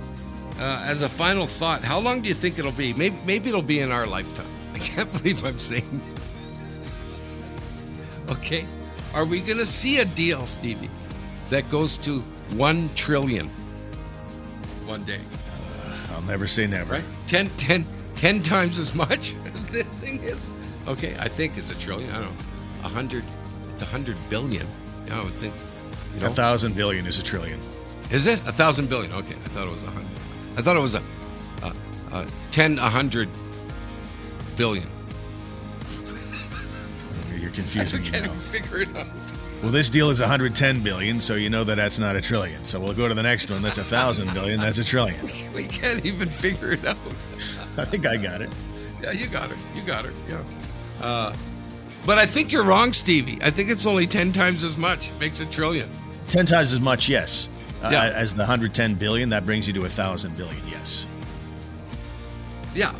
uh, 0.58 0.84
as 0.86 1.02
a 1.02 1.08
final 1.08 1.46
thought, 1.46 1.82
how 1.82 1.98
long 1.98 2.22
do 2.22 2.28
you 2.28 2.34
think 2.34 2.58
it'll 2.58 2.72
be? 2.72 2.94
Maybe, 2.94 3.16
maybe 3.24 3.48
it'll 3.48 3.62
be 3.62 3.80
in 3.80 3.90
our 3.90 4.06
lifetime. 4.06 4.46
I 4.74 4.78
can't 4.78 5.10
believe 5.12 5.44
I'm 5.44 5.58
saying. 5.58 6.00
okay, 8.30 8.64
are 9.12 9.24
we 9.24 9.40
going 9.40 9.58
to 9.58 9.66
see 9.66 9.98
a 9.98 10.04
deal, 10.04 10.46
Stevie, 10.46 10.90
that 11.50 11.68
goes 11.70 11.96
to 11.98 12.20
one 12.56 12.88
trillion 12.94 13.48
one 14.86 15.02
day? 15.04 15.20
I'll 16.12 16.22
never 16.22 16.46
say 16.46 16.68
never. 16.68 16.94
Right? 16.94 17.04
10, 17.26 17.48
10, 17.48 17.84
10 18.14 18.42
times 18.42 18.78
as 18.78 18.94
much 18.94 19.34
as 19.54 19.68
this 19.68 19.88
thing 19.94 20.22
is. 20.22 20.48
Okay, 20.86 21.16
I 21.18 21.26
think 21.28 21.56
it's 21.56 21.72
a 21.72 21.78
trillion. 21.78 22.10
I 22.10 22.20
don't 22.20 22.30
know. 22.30 22.53
A 22.84 22.88
hundred. 22.88 23.24
It's 23.70 23.82
a 23.82 23.86
hundred 23.86 24.16
billion. 24.30 24.66
Yeah, 25.06 25.20
I 25.20 25.24
would 25.24 25.32
think. 25.34 25.54
You 26.14 26.20
know, 26.20 26.26
A 26.26 26.30
thousand 26.30 26.76
billion 26.76 27.06
is 27.06 27.18
a 27.18 27.22
trillion. 27.22 27.60
Is 28.10 28.26
it 28.26 28.38
a 28.46 28.52
thousand 28.52 28.88
billion? 28.88 29.12
Okay, 29.12 29.34
I 29.34 29.48
thought 29.48 29.66
it 29.66 29.72
was 29.72 29.82
a 29.84 29.90
hundred. 29.90 30.10
I 30.56 30.62
thought 30.62 30.76
it 30.76 30.80
was 30.80 30.94
a, 30.94 31.02
a, 31.62 31.72
a 32.12 32.26
ten, 32.50 32.78
a 32.78 32.88
hundred 32.88 33.28
billion. 34.56 34.86
You're 37.40 37.50
confusing 37.50 38.02
me 38.02 38.08
can't 38.08 38.24
now. 38.26 38.30
figure 38.32 38.82
it 38.82 38.96
out. 38.96 39.06
Well, 39.62 39.72
this 39.72 39.88
deal 39.88 40.10
is 40.10 40.20
110 40.20 40.82
billion, 40.82 41.20
so 41.20 41.36
you 41.36 41.48
know 41.48 41.64
that 41.64 41.76
that's 41.76 41.98
not 41.98 42.16
a 42.16 42.20
trillion. 42.20 42.64
So 42.66 42.78
we'll 42.78 42.92
go 42.92 43.08
to 43.08 43.14
the 43.14 43.22
next 43.22 43.50
one. 43.50 43.62
That's 43.62 43.78
a 43.78 43.84
thousand 43.84 44.32
billion. 44.34 44.60
That's 44.60 44.76
a 44.78 44.84
trillion. 44.84 45.18
We 45.54 45.64
can't 45.64 46.04
even 46.04 46.28
figure 46.28 46.72
it 46.72 46.84
out. 46.84 46.96
I 47.78 47.84
think 47.86 48.04
I 48.06 48.16
got 48.18 48.42
it. 48.42 48.52
Yeah, 49.02 49.12
you 49.12 49.26
got 49.26 49.50
it. 49.50 49.56
You 49.74 49.80
got 49.82 50.04
it. 50.04 50.12
Yeah. 50.28 50.42
Uh, 51.00 51.32
but 52.06 52.18
I 52.18 52.26
think 52.26 52.52
you're 52.52 52.64
wrong, 52.64 52.92
Stevie. 52.92 53.38
I 53.42 53.50
think 53.50 53.70
it's 53.70 53.86
only 53.86 54.06
ten 54.06 54.32
times 54.32 54.64
as 54.64 54.76
much. 54.76 55.10
Makes 55.20 55.40
a 55.40 55.46
trillion. 55.46 55.88
Ten 56.28 56.46
times 56.46 56.72
as 56.72 56.80
much, 56.80 57.08
yes. 57.08 57.48
Uh, 57.82 57.90
Yeah. 57.92 58.04
As 58.04 58.32
the 58.34 58.42
110 58.42 58.94
billion, 58.94 59.28
that 59.30 59.44
brings 59.44 59.66
you 59.66 59.72
to 59.74 59.84
a 59.84 59.88
thousand 59.88 60.36
billion, 60.38 60.56
yes, 60.70 61.04
Yeah. 62.74 62.92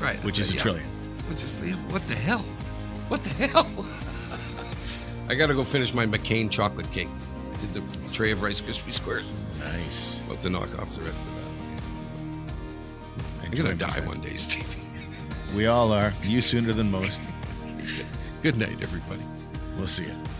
Right. 0.00 0.16
which 0.24 0.38
is 0.38 0.50
a 0.50 0.54
Yeah. 0.54 0.60
trillion. 0.60 0.84
Which 1.28 1.42
is 1.42 1.50
what 1.90 2.06
the 2.08 2.14
hell? 2.14 2.44
What 3.08 3.22
the 3.24 3.46
hell? 3.48 3.66
I 5.30 5.34
gotta 5.34 5.54
go 5.54 5.64
finish 5.64 5.92
my 5.94 6.06
McCain 6.06 6.50
chocolate 6.50 6.90
cake. 6.92 7.08
Did 7.60 7.74
the 7.74 7.82
tray 8.12 8.30
of 8.32 8.42
Rice 8.42 8.60
Krispie 8.60 8.92
squares. 8.92 9.30
Nice. 9.60 10.20
About 10.26 10.42
to 10.42 10.50
knock 10.50 10.78
off 10.78 10.94
the 10.94 11.00
rest 11.02 11.20
of 11.26 11.34
that. 11.36 11.44
I'm 13.44 13.50
gonna 13.52 13.74
die 13.74 13.88
friend. 13.90 14.06
one 14.06 14.20
day, 14.20 14.36
Stevie. 14.36 14.64
We 15.56 15.66
all 15.66 15.90
are. 15.92 16.12
You 16.22 16.40
sooner 16.42 16.72
than 16.74 16.90
most. 16.90 17.22
Good 18.40 18.56
night, 18.56 18.80
everybody. 18.80 19.24
We'll 19.76 19.88
see 19.88 20.04
you. 20.04 20.37